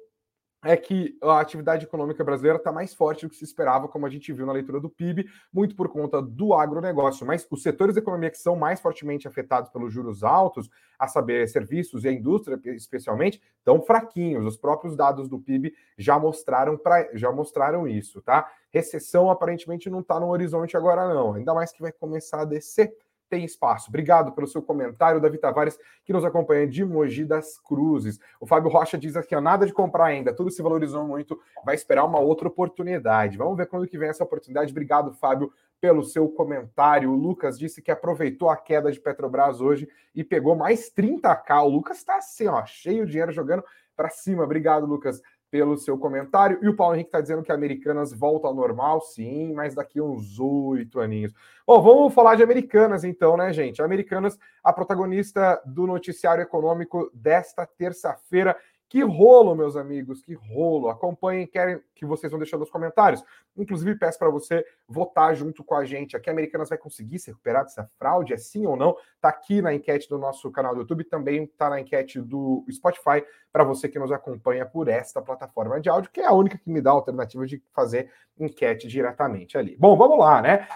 é 0.66 0.76
que 0.76 1.16
a 1.22 1.40
atividade 1.40 1.84
econômica 1.84 2.24
brasileira 2.24 2.58
está 2.58 2.72
mais 2.72 2.92
forte 2.92 3.24
do 3.24 3.30
que 3.30 3.36
se 3.36 3.44
esperava, 3.44 3.86
como 3.88 4.06
a 4.06 4.08
gente 4.08 4.32
viu 4.32 4.46
na 4.46 4.52
leitura 4.52 4.80
do 4.80 4.90
PIB, 4.90 5.26
muito 5.52 5.76
por 5.76 5.88
conta 5.88 6.20
do 6.20 6.54
agronegócio. 6.54 7.26
Mas 7.26 7.46
os 7.50 7.62
setores 7.62 7.94
da 7.94 8.00
economia 8.00 8.30
que 8.30 8.38
são 8.38 8.56
mais 8.56 8.80
fortemente 8.80 9.28
afetados 9.28 9.70
pelos 9.70 9.92
juros 9.92 10.24
altos, 10.24 10.68
a 10.98 11.06
saber, 11.06 11.46
serviços 11.48 12.04
e 12.04 12.08
a 12.08 12.12
indústria, 12.12 12.58
especialmente, 12.74 13.40
estão 13.58 13.80
fraquinhos. 13.80 14.44
Os 14.44 14.56
próprios 14.56 14.96
dados 14.96 15.28
do 15.28 15.38
PIB 15.38 15.72
já 15.96 16.18
mostraram, 16.18 16.76
pra, 16.76 17.08
já 17.14 17.30
mostraram 17.30 17.86
isso, 17.86 18.20
tá? 18.22 18.50
Recessão 18.70 19.30
aparentemente 19.30 19.88
não 19.88 20.00
está 20.00 20.18
no 20.18 20.28
horizonte 20.28 20.76
agora, 20.76 21.08
não. 21.08 21.34
Ainda 21.34 21.54
mais 21.54 21.70
que 21.70 21.80
vai 21.80 21.92
começar 21.92 22.40
a 22.40 22.44
descer 22.44 22.92
tem 23.28 23.44
espaço. 23.44 23.88
Obrigado 23.88 24.32
pelo 24.32 24.46
seu 24.46 24.62
comentário, 24.62 25.20
Davi 25.20 25.38
Tavares, 25.38 25.78
que 26.04 26.12
nos 26.12 26.24
acompanha 26.24 26.66
de 26.66 26.84
Mogi 26.84 27.24
das 27.24 27.58
Cruzes. 27.58 28.18
O 28.40 28.46
Fábio 28.46 28.70
Rocha 28.70 28.96
diz 28.96 29.16
aqui, 29.16 29.34
ó, 29.34 29.40
nada 29.40 29.66
de 29.66 29.72
comprar 29.72 30.06
ainda, 30.06 30.34
tudo 30.34 30.50
se 30.50 30.62
valorizou 30.62 31.04
muito, 31.04 31.38
vai 31.64 31.74
esperar 31.74 32.04
uma 32.04 32.18
outra 32.18 32.48
oportunidade. 32.48 33.36
Vamos 33.36 33.56
ver 33.56 33.66
quando 33.66 33.86
que 33.86 33.98
vem 33.98 34.08
essa 34.08 34.24
oportunidade. 34.24 34.70
Obrigado, 34.70 35.12
Fábio, 35.12 35.52
pelo 35.80 36.02
seu 36.02 36.28
comentário. 36.28 37.10
O 37.10 37.16
Lucas 37.16 37.58
disse 37.58 37.82
que 37.82 37.90
aproveitou 37.90 38.48
a 38.48 38.56
queda 38.56 38.90
de 38.90 39.00
Petrobras 39.00 39.60
hoje 39.60 39.88
e 40.14 40.24
pegou 40.24 40.56
mais 40.56 40.92
30k. 40.92 41.64
O 41.64 41.68
Lucas 41.68 41.98
está 41.98 42.16
assim, 42.16 42.46
ó, 42.46 42.64
cheio 42.64 43.04
de 43.04 43.12
dinheiro 43.12 43.32
jogando 43.32 43.64
para 43.96 44.10
cima. 44.10 44.44
Obrigado, 44.44 44.86
Lucas 44.86 45.20
pelo 45.56 45.78
seu 45.78 45.96
comentário. 45.96 46.58
E 46.60 46.68
o 46.68 46.76
Paulo 46.76 46.94
Henrique 46.94 47.08
está 47.08 47.18
dizendo 47.18 47.42
que 47.42 47.50
Americanas 47.50 48.12
volta 48.12 48.46
ao 48.46 48.54
normal, 48.54 49.00
sim, 49.00 49.54
mas 49.54 49.74
daqui 49.74 50.02
uns 50.02 50.38
oito 50.38 51.00
aninhos. 51.00 51.32
Bom, 51.66 51.80
vamos 51.80 52.12
falar 52.12 52.34
de 52.34 52.42
Americanas 52.42 53.04
então, 53.04 53.38
né, 53.38 53.50
gente? 53.54 53.80
Americanas, 53.80 54.38
a 54.62 54.70
protagonista 54.70 55.58
do 55.64 55.86
noticiário 55.86 56.42
econômico 56.42 57.10
desta 57.14 57.64
terça-feira, 57.64 58.54
Que 58.88 59.02
rolo, 59.02 59.54
meus 59.56 59.76
amigos, 59.76 60.22
que 60.22 60.34
rolo. 60.34 60.88
Acompanhem, 60.88 61.46
querem 61.46 61.80
que 61.94 62.06
vocês 62.06 62.30
vão 62.30 62.38
deixando 62.38 62.60
nos 62.60 62.70
comentários. 62.70 63.24
Inclusive, 63.56 63.98
peço 63.98 64.18
para 64.18 64.30
você 64.30 64.64
votar 64.86 65.34
junto 65.34 65.64
com 65.64 65.74
a 65.74 65.84
gente. 65.84 66.16
Aqui, 66.16 66.30
a 66.30 66.32
Americanas 66.32 66.68
vai 66.68 66.78
conseguir 66.78 67.18
se 67.18 67.30
recuperar 67.30 67.64
dessa 67.64 67.90
fraude? 67.98 68.32
É 68.32 68.36
sim 68.36 68.64
ou 68.64 68.76
não? 68.76 68.96
Está 69.16 69.28
aqui 69.28 69.60
na 69.60 69.74
enquete 69.74 70.08
do 70.08 70.18
nosso 70.18 70.50
canal 70.52 70.74
do 70.74 70.82
YouTube, 70.82 71.02
também 71.04 71.44
está 71.44 71.68
na 71.68 71.80
enquete 71.80 72.20
do 72.20 72.64
Spotify, 72.70 73.24
para 73.52 73.64
você 73.64 73.88
que 73.88 73.98
nos 73.98 74.12
acompanha 74.12 74.64
por 74.64 74.86
esta 74.86 75.20
plataforma 75.20 75.80
de 75.80 75.88
áudio, 75.88 76.10
que 76.10 76.20
é 76.20 76.26
a 76.26 76.32
única 76.32 76.56
que 76.56 76.70
me 76.70 76.80
dá 76.80 76.90
a 76.90 76.94
alternativa 76.94 77.44
de 77.46 77.60
fazer 77.72 78.12
enquete 78.38 78.86
diretamente 78.86 79.58
ali. 79.58 79.76
Bom, 79.76 79.96
vamos 79.96 80.18
lá, 80.18 80.40
né? 80.40 80.68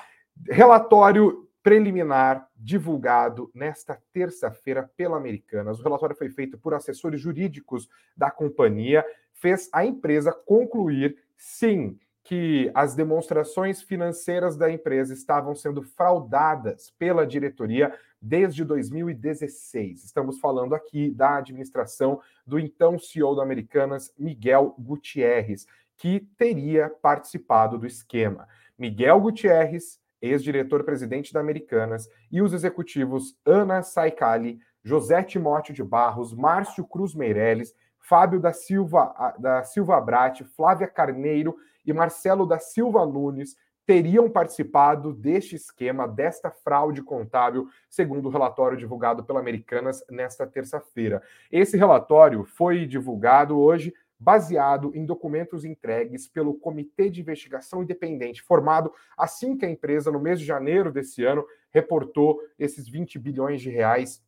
Relatório 0.48 1.49
preliminar 1.62 2.48
divulgado 2.56 3.50
nesta 3.54 4.00
terça-feira 4.12 4.90
pela 4.96 5.16
Americanas. 5.16 5.78
O 5.78 5.82
relatório 5.82 6.16
foi 6.16 6.30
feito 6.30 6.58
por 6.58 6.74
assessores 6.74 7.20
jurídicos 7.20 7.88
da 8.16 8.30
companhia, 8.30 9.04
fez 9.34 9.68
a 9.72 9.84
empresa 9.84 10.32
concluir, 10.32 11.16
sim, 11.36 11.98
que 12.22 12.70
as 12.74 12.94
demonstrações 12.94 13.82
financeiras 13.82 14.56
da 14.56 14.70
empresa 14.70 15.12
estavam 15.12 15.54
sendo 15.54 15.82
fraudadas 15.82 16.90
pela 16.98 17.26
diretoria 17.26 17.92
desde 18.20 18.64
2016. 18.64 20.04
Estamos 20.04 20.38
falando 20.38 20.74
aqui 20.74 21.10
da 21.10 21.38
administração 21.38 22.20
do 22.46 22.58
então 22.58 22.98
CEO 22.98 23.34
da 23.34 23.42
Americanas, 23.42 24.12
Miguel 24.18 24.74
Gutierrez, 24.78 25.66
que 25.96 26.20
teria 26.36 26.88
participado 26.88 27.78
do 27.78 27.86
esquema. 27.86 28.46
Miguel 28.78 29.20
Gutierrez 29.20 29.98
ex-diretor-presidente 30.20 31.32
da 31.32 31.40
Americanas, 31.40 32.08
e 32.30 32.42
os 32.42 32.52
executivos 32.52 33.36
Ana 33.44 33.82
Saicali, 33.82 34.58
José 34.82 35.22
Timóteo 35.22 35.74
de 35.74 35.82
Barros, 35.82 36.34
Márcio 36.34 36.84
Cruz 36.84 37.14
Meirelles, 37.14 37.74
Fábio 37.98 38.40
da 38.40 38.52
Silva, 38.52 39.34
da 39.38 39.62
Silva 39.62 40.00
Brat, 40.00 40.42
Flávia 40.56 40.88
Carneiro 40.88 41.56
e 41.86 41.92
Marcelo 41.92 42.46
da 42.46 42.58
Silva 42.58 43.04
Nunes 43.06 43.54
teriam 43.86 44.30
participado 44.30 45.12
deste 45.12 45.56
esquema, 45.56 46.06
desta 46.06 46.50
fraude 46.50 47.02
contábil, 47.02 47.68
segundo 47.88 48.26
o 48.26 48.30
relatório 48.30 48.78
divulgado 48.78 49.24
pela 49.24 49.40
Americanas 49.40 50.04
nesta 50.08 50.46
terça-feira. 50.46 51.20
Esse 51.50 51.76
relatório 51.76 52.44
foi 52.44 52.86
divulgado 52.86 53.58
hoje 53.58 53.92
baseado 54.20 54.92
em 54.94 55.06
documentos 55.06 55.64
entregues 55.64 56.28
pelo 56.28 56.54
Comitê 56.54 57.08
de 57.08 57.22
Investigação 57.22 57.82
Independente, 57.82 58.42
formado 58.42 58.92
assim 59.16 59.56
que 59.56 59.64
a 59.64 59.70
empresa, 59.70 60.12
no 60.12 60.20
mês 60.20 60.38
de 60.38 60.44
janeiro 60.44 60.92
desse 60.92 61.24
ano, 61.24 61.44
reportou 61.70 62.38
esses 62.58 62.86
20 62.86 63.18
bilhões 63.18 63.62
de 63.62 63.70
reais 63.70 64.22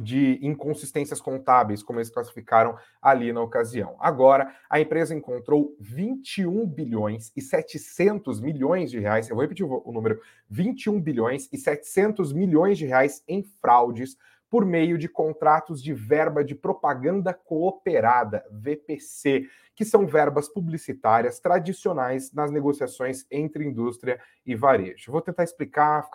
de 0.00 0.38
inconsistências 0.40 1.20
contábeis, 1.20 1.82
como 1.82 1.98
eles 1.98 2.10
classificaram 2.10 2.76
ali 3.02 3.32
na 3.32 3.42
ocasião. 3.42 3.96
Agora, 3.98 4.54
a 4.70 4.80
empresa 4.80 5.14
encontrou 5.14 5.76
21 5.80 6.66
bilhões 6.66 7.32
e 7.36 7.42
700 7.42 8.40
milhões 8.40 8.90
de 8.90 8.98
reais, 8.98 9.28
eu 9.28 9.34
vou 9.34 9.42
repetir 9.42 9.66
o 9.66 9.92
número, 9.92 10.20
21 10.48 11.00
bilhões 11.00 11.48
e 11.52 11.58
700 11.58 12.32
milhões 12.32 12.78
de 12.78 12.86
reais 12.86 13.22
em 13.26 13.42
fraudes 13.42 14.16
por 14.50 14.64
meio 14.64 14.96
de 14.96 15.08
contratos 15.08 15.82
de 15.82 15.92
verba 15.92 16.42
de 16.42 16.54
propaganda 16.54 17.34
cooperada, 17.34 18.44
VPC, 18.50 19.46
que 19.74 19.84
são 19.84 20.06
verbas 20.06 20.48
publicitárias 20.48 21.38
tradicionais 21.38 22.32
nas 22.32 22.50
negociações 22.50 23.26
entre 23.30 23.64
indústria 23.64 24.20
e 24.44 24.56
varejo. 24.56 25.12
Vou 25.12 25.20
tentar 25.20 25.44
explicar 25.44 26.08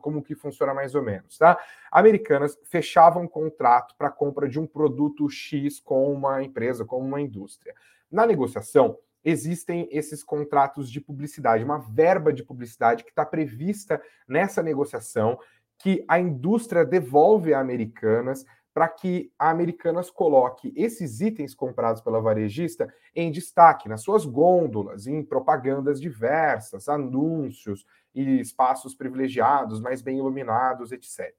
como 0.00 0.22
que 0.22 0.34
funciona 0.34 0.72
mais 0.72 0.94
ou 0.94 1.02
menos, 1.02 1.36
tá? 1.36 1.58
Americanas 1.90 2.58
fechavam 2.64 3.24
um 3.24 3.28
contrato 3.28 3.94
para 3.98 4.10
compra 4.10 4.48
de 4.48 4.58
um 4.58 4.66
produto 4.66 5.28
X 5.28 5.80
com 5.80 6.10
uma 6.12 6.42
empresa, 6.42 6.84
com 6.84 6.98
uma 6.98 7.20
indústria. 7.20 7.74
Na 8.10 8.26
negociação, 8.26 8.96
existem 9.22 9.86
esses 9.90 10.24
contratos 10.24 10.90
de 10.90 11.00
publicidade, 11.00 11.62
uma 11.62 11.78
verba 11.78 12.32
de 12.32 12.42
publicidade 12.42 13.04
que 13.04 13.10
está 13.10 13.26
prevista 13.26 14.00
nessa 14.26 14.62
negociação 14.62 15.38
que 15.80 16.04
a 16.06 16.20
indústria 16.20 16.84
devolve 16.84 17.54
a 17.54 17.60
Americanas 17.60 18.44
para 18.72 18.86
que 18.86 19.32
a 19.38 19.50
Americanas 19.50 20.10
coloque 20.10 20.72
esses 20.76 21.20
itens 21.20 21.54
comprados 21.54 22.00
pela 22.00 22.20
varejista 22.20 22.92
em 23.14 23.32
destaque 23.32 23.88
nas 23.88 24.02
suas 24.02 24.24
gôndolas, 24.24 25.06
em 25.06 25.24
propagandas 25.24 26.00
diversas, 26.00 26.88
anúncios 26.88 27.84
e 28.14 28.40
espaços 28.40 28.94
privilegiados, 28.94 29.80
mais 29.80 30.02
bem 30.02 30.18
iluminados, 30.18 30.92
etc. 30.92 31.34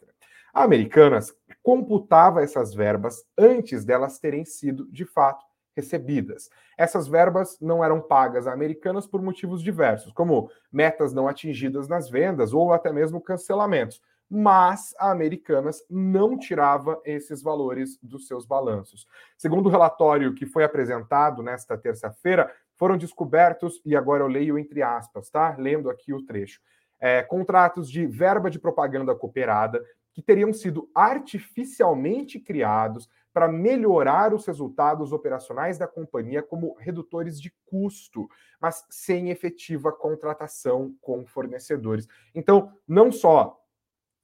A 0.53 0.63
Americanas 0.63 1.33
computava 1.63 2.43
essas 2.43 2.73
verbas 2.73 3.23
antes 3.37 3.85
delas 3.85 4.19
terem 4.19 4.43
sido, 4.43 4.85
de 4.91 5.05
fato, 5.05 5.45
recebidas. 5.73 6.49
Essas 6.77 7.07
verbas 7.07 7.57
não 7.61 7.81
eram 7.81 8.01
pagas 8.01 8.45
a 8.45 8.51
Americanas 8.51 9.07
por 9.07 9.21
motivos 9.21 9.63
diversos, 9.63 10.11
como 10.11 10.49
metas 10.69 11.13
não 11.13 11.27
atingidas 11.29 11.87
nas 11.87 12.09
vendas 12.09 12.53
ou 12.53 12.73
até 12.73 12.91
mesmo 12.91 13.21
cancelamentos 13.21 14.01
mas 14.33 14.95
a 14.97 15.11
Americanas 15.11 15.83
não 15.89 16.37
tirava 16.37 17.01
esses 17.03 17.43
valores 17.43 17.99
dos 18.01 18.27
seus 18.27 18.45
balanços. 18.45 19.05
Segundo 19.37 19.65
o 19.65 19.69
relatório 19.69 20.33
que 20.33 20.45
foi 20.45 20.63
apresentado 20.63 21.43
nesta 21.43 21.77
terça-feira, 21.77 22.49
foram 22.77 22.97
descobertos, 22.97 23.81
e 23.85 23.93
agora 23.93 24.23
eu 24.23 24.27
leio 24.27 24.57
entre 24.57 24.81
aspas, 24.81 25.29
tá? 25.29 25.53
Lendo 25.59 25.89
aqui 25.89 26.13
o 26.13 26.25
trecho. 26.25 26.61
É, 26.97 27.21
contratos 27.21 27.91
de 27.91 28.07
verba 28.07 28.49
de 28.49 28.57
propaganda 28.57 29.13
cooperada 29.13 29.83
que 30.13 30.21
teriam 30.21 30.53
sido 30.53 30.89
artificialmente 30.95 32.39
criados 32.39 33.09
para 33.33 33.49
melhorar 33.49 34.33
os 34.33 34.45
resultados 34.45 35.11
operacionais 35.11 35.77
da 35.77 35.87
companhia 35.87 36.41
como 36.41 36.75
redutores 36.79 37.39
de 37.39 37.53
custo, 37.65 38.29
mas 38.61 38.85
sem 38.89 39.29
efetiva 39.29 39.91
contratação 39.91 40.95
com 41.01 41.25
fornecedores. 41.25 42.07
Então, 42.33 42.71
não 42.87 43.11
só 43.11 43.60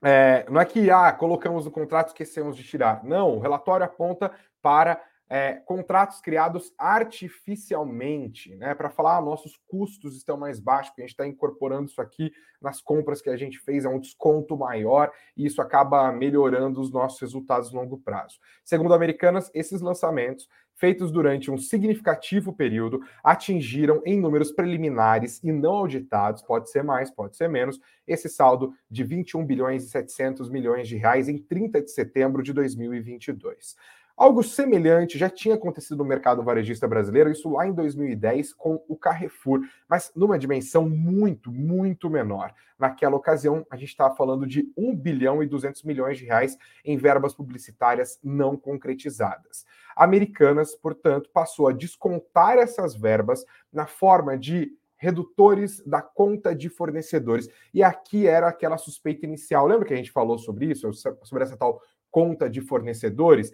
é, 0.03 0.45
não 0.49 0.61
é 0.61 0.65
que 0.65 0.89
ah, 0.91 1.11
colocamos 1.11 1.65
no 1.65 1.71
contrato 1.71 2.09
esquecemos 2.09 2.55
de 2.55 2.63
tirar. 2.63 3.03
Não, 3.03 3.37
o 3.37 3.39
relatório 3.39 3.85
aponta 3.85 4.31
para 4.61 5.01
é, 5.29 5.53
contratos 5.65 6.21
criados 6.21 6.73
artificialmente, 6.77 8.55
né? 8.55 8.73
Para 8.73 8.89
falar, 8.89 9.17
ah, 9.17 9.21
nossos 9.21 9.57
custos 9.67 10.15
estão 10.15 10.37
mais 10.37 10.59
baixos, 10.59 10.89
porque 10.89 11.01
a 11.01 11.05
gente 11.05 11.13
está 11.13 11.27
incorporando 11.27 11.89
isso 11.89 12.01
aqui 12.01 12.31
nas 12.61 12.81
compras 12.81 13.21
que 13.21 13.29
a 13.29 13.35
gente 13.35 13.59
fez, 13.59 13.85
é 13.85 13.89
um 13.89 13.99
desconto 13.99 14.55
maior, 14.57 15.11
e 15.35 15.45
isso 15.45 15.61
acaba 15.61 16.11
melhorando 16.11 16.79
os 16.79 16.91
nossos 16.91 17.19
resultados 17.19 17.71
no 17.71 17.79
longo 17.81 17.97
prazo. 17.97 18.39
Segundo 18.63 18.93
Americanas, 18.93 19.51
esses 19.53 19.81
lançamentos 19.81 20.47
feitos 20.77 21.11
durante 21.11 21.49
um 21.49 21.57
significativo 21.57 22.53
período, 22.53 23.01
atingiram 23.23 24.01
em 24.05 24.19
números 24.19 24.51
preliminares 24.51 25.43
e 25.43 25.51
não 25.51 25.73
auditados, 25.73 26.43
pode 26.43 26.69
ser 26.69 26.83
mais, 26.83 27.09
pode 27.09 27.35
ser 27.35 27.49
menos, 27.49 27.79
esse 28.07 28.29
saldo 28.29 28.73
de 28.89 29.03
21 29.03 29.43
bilhões 29.43 29.83
e 29.83 29.89
700 29.89 30.49
milhões 30.49 30.87
de 30.87 30.95
reais 30.95 31.27
em 31.27 31.37
30 31.37 31.81
de 31.81 31.91
setembro 31.91 32.43
de 32.43 32.53
2022. 32.53 33.75
Algo 34.17 34.41
semelhante 34.41 35.15
já 35.15 35.29
tinha 35.29 35.53
acontecido 35.53 35.97
no 35.99 36.03
mercado 36.03 36.41
varejista 36.41 36.87
brasileiro, 36.87 37.29
isso 37.29 37.51
lá 37.51 37.67
em 37.67 37.71
2010 37.71 38.51
com 38.51 38.83
o 38.87 38.95
Carrefour, 38.95 39.61
mas 39.87 40.11
numa 40.15 40.39
dimensão 40.39 40.89
muito, 40.89 41.51
muito 41.51 42.09
menor. 42.09 42.51
Naquela 42.79 43.15
ocasião, 43.15 43.63
a 43.69 43.75
gente 43.75 43.89
estava 43.89 44.15
falando 44.15 44.47
de 44.47 44.67
1 44.75 44.95
bilhão 44.95 45.43
e 45.43 45.45
200 45.45 45.83
milhões 45.83 46.17
de 46.17 46.25
reais 46.25 46.57
em 46.83 46.97
verbas 46.97 47.35
publicitárias 47.35 48.19
não 48.23 48.57
concretizadas. 48.57 49.67
Americanas, 49.95 50.73
portanto, 50.73 51.29
passou 51.31 51.67
a 51.67 51.71
descontar 51.71 52.57
essas 52.57 52.95
verbas 52.95 53.45
na 53.71 53.85
forma 53.85 54.35
de 54.35 54.71
redutores 54.97 55.79
da 55.85 56.01
conta 56.01 56.55
de 56.55 56.69
fornecedores. 56.69 57.47
E 57.71 57.83
aqui 57.83 58.25
era 58.25 58.47
aquela 58.47 58.77
suspeita 58.77 59.27
inicial. 59.27 59.67
Lembra 59.67 59.85
que 59.85 59.93
a 59.93 59.97
gente 59.97 60.11
falou 60.11 60.39
sobre 60.39 60.65
isso, 60.71 60.91
sobre 60.91 61.43
essa 61.43 61.55
tal 61.55 61.79
conta 62.17 62.49
de 62.49 62.61
fornecedores, 62.61 63.53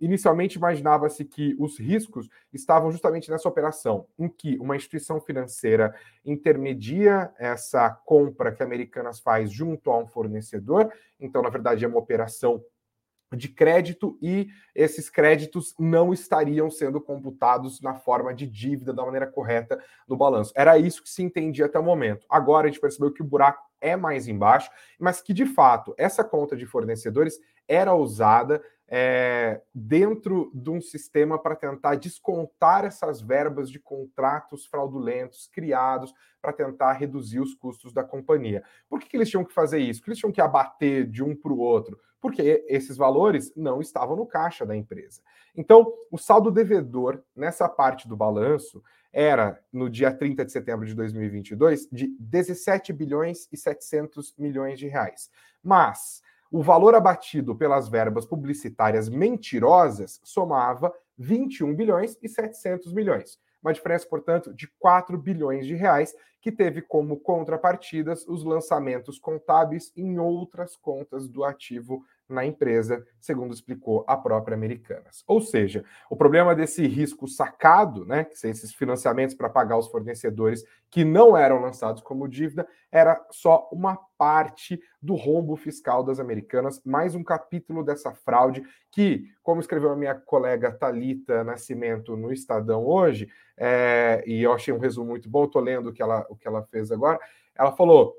inicialmente 0.00 0.56
imaginava-se 0.56 1.24
que 1.24 1.56
os 1.58 1.80
riscos 1.80 2.28
estavam 2.52 2.92
justamente 2.92 3.28
nessa 3.28 3.48
operação, 3.48 4.06
em 4.16 4.28
que 4.28 4.56
uma 4.58 4.76
instituição 4.76 5.20
financeira 5.20 5.92
intermedia 6.24 7.32
essa 7.36 7.90
compra 7.90 8.52
que 8.52 8.62
a 8.62 8.66
Americanas 8.66 9.18
faz 9.18 9.50
junto 9.50 9.90
a 9.90 9.98
um 9.98 10.06
fornecedor, 10.06 10.92
então, 11.18 11.42
na 11.42 11.48
verdade, 11.48 11.84
é 11.84 11.88
uma 11.88 11.98
operação 11.98 12.62
de 13.34 13.48
crédito 13.48 14.16
e 14.22 14.46
esses 14.76 15.10
créditos 15.10 15.74
não 15.76 16.12
estariam 16.12 16.70
sendo 16.70 17.00
computados 17.00 17.80
na 17.80 17.94
forma 17.94 18.32
de 18.32 18.46
dívida 18.46 18.92
da 18.92 19.04
maneira 19.04 19.26
correta 19.26 19.82
no 20.06 20.16
balanço. 20.16 20.52
Era 20.54 20.78
isso 20.78 21.02
que 21.02 21.10
se 21.10 21.20
entendia 21.20 21.66
até 21.66 21.80
o 21.80 21.82
momento. 21.82 22.24
Agora 22.30 22.68
a 22.68 22.70
gente 22.70 22.80
percebeu 22.80 23.12
que 23.12 23.22
o 23.22 23.26
buraco 23.26 23.60
é 23.84 23.96
mais 23.96 24.26
embaixo, 24.26 24.70
mas 24.98 25.20
que 25.20 25.34
de 25.34 25.44
fato 25.44 25.94
essa 25.98 26.24
conta 26.24 26.56
de 26.56 26.64
fornecedores 26.64 27.38
era 27.68 27.94
usada 27.94 28.62
é, 28.88 29.62
dentro 29.74 30.50
de 30.54 30.70
um 30.70 30.80
sistema 30.80 31.38
para 31.38 31.56
tentar 31.56 31.94
descontar 31.96 32.84
essas 32.84 33.20
verbas 33.20 33.70
de 33.70 33.78
contratos 33.78 34.66
fraudulentos 34.66 35.46
criados 35.46 36.14
para 36.40 36.52
tentar 36.52 36.92
reduzir 36.92 37.40
os 37.40 37.54
custos 37.54 37.92
da 37.92 38.04
companhia. 38.04 38.62
Por 38.88 39.00
que, 39.00 39.08
que 39.08 39.16
eles 39.16 39.30
tinham 39.30 39.44
que 39.44 39.54
fazer 39.54 39.78
isso? 39.78 40.00
Porque 40.00 40.10
eles 40.10 40.18
tinham 40.18 40.32
que 40.32 40.40
abater 40.40 41.08
de 41.08 41.22
um 41.22 41.34
para 41.34 41.52
o 41.52 41.58
outro? 41.58 41.98
Porque 42.20 42.64
esses 42.68 42.96
valores 42.96 43.52
não 43.56 43.80
estavam 43.80 44.16
no 44.16 44.26
caixa 44.26 44.64
da 44.64 44.76
empresa. 44.76 45.20
Então, 45.56 45.92
o 46.10 46.18
saldo 46.18 46.50
devedor 46.50 47.22
nessa 47.34 47.68
parte 47.68 48.08
do 48.08 48.16
balanço 48.16 48.82
era, 49.14 49.60
no 49.72 49.88
dia 49.88 50.12
30 50.12 50.44
de 50.44 50.50
setembro 50.50 50.84
de 50.84 50.94
2022, 50.94 51.88
de 51.90 52.08
17 52.18 52.92
bilhões 52.92 53.48
e 53.52 53.56
700 53.56 54.34
milhões 54.36 54.78
de 54.78 54.88
reais. 54.88 55.30
Mas 55.62 56.20
o 56.50 56.62
valor 56.62 56.94
abatido 56.96 57.54
pelas 57.54 57.88
verbas 57.88 58.26
publicitárias 58.26 59.08
mentirosas 59.08 60.20
somava 60.24 60.92
21 61.16 61.74
bilhões 61.74 62.18
e 62.20 62.28
700 62.28 62.92
milhões. 62.92 63.38
Uma 63.62 63.72
diferença, 63.72 64.06
portanto, 64.06 64.52
de 64.52 64.68
4 64.78 65.16
bilhões 65.16 65.66
de 65.66 65.74
reais, 65.74 66.14
que 66.40 66.52
teve 66.52 66.82
como 66.82 67.18
contrapartidas 67.18 68.26
os 68.28 68.44
lançamentos 68.44 69.18
contábeis 69.18 69.90
em 69.96 70.18
outras 70.18 70.76
contas 70.76 71.26
do 71.26 71.42
ativo 71.42 72.04
na 72.28 72.44
empresa, 72.44 73.04
segundo 73.20 73.52
explicou 73.52 74.04
a 74.06 74.16
própria 74.16 74.54
Americanas. 74.54 75.22
Ou 75.26 75.40
seja, 75.40 75.84
o 76.08 76.16
problema 76.16 76.54
desse 76.54 76.86
risco 76.86 77.28
sacado, 77.28 78.04
né, 78.04 78.24
que 78.24 78.36
são 78.36 78.50
esses 78.50 78.72
financiamentos 78.72 79.34
para 79.34 79.50
pagar 79.50 79.76
os 79.76 79.88
fornecedores 79.88 80.64
que 80.90 81.04
não 81.04 81.36
eram 81.36 81.60
lançados 81.60 82.02
como 82.02 82.28
dívida, 82.28 82.66
era 82.90 83.24
só 83.30 83.68
uma 83.72 83.98
parte 84.16 84.80
do 85.02 85.14
rombo 85.14 85.56
fiscal 85.56 86.02
das 86.02 86.18
Americanas, 86.18 86.80
mais 86.84 87.14
um 87.14 87.22
capítulo 87.22 87.84
dessa 87.84 88.12
fraude 88.12 88.62
que, 88.90 89.28
como 89.42 89.60
escreveu 89.60 89.90
a 89.90 89.96
minha 89.96 90.14
colega 90.14 90.72
Talita 90.72 91.44
Nascimento 91.44 92.16
no 92.16 92.32
Estadão 92.32 92.86
hoje, 92.86 93.28
é, 93.56 94.22
e 94.26 94.42
eu 94.42 94.52
achei 94.52 94.72
um 94.72 94.78
resumo 94.78 95.10
muito 95.10 95.28
bom, 95.28 95.44
estou 95.44 95.60
lendo 95.60 95.90
o 95.90 95.92
que, 95.92 96.02
ela, 96.02 96.24
o 96.28 96.36
que 96.36 96.48
ela 96.48 96.62
fez 96.62 96.90
agora, 96.90 97.18
ela 97.54 97.72
falou 97.72 98.14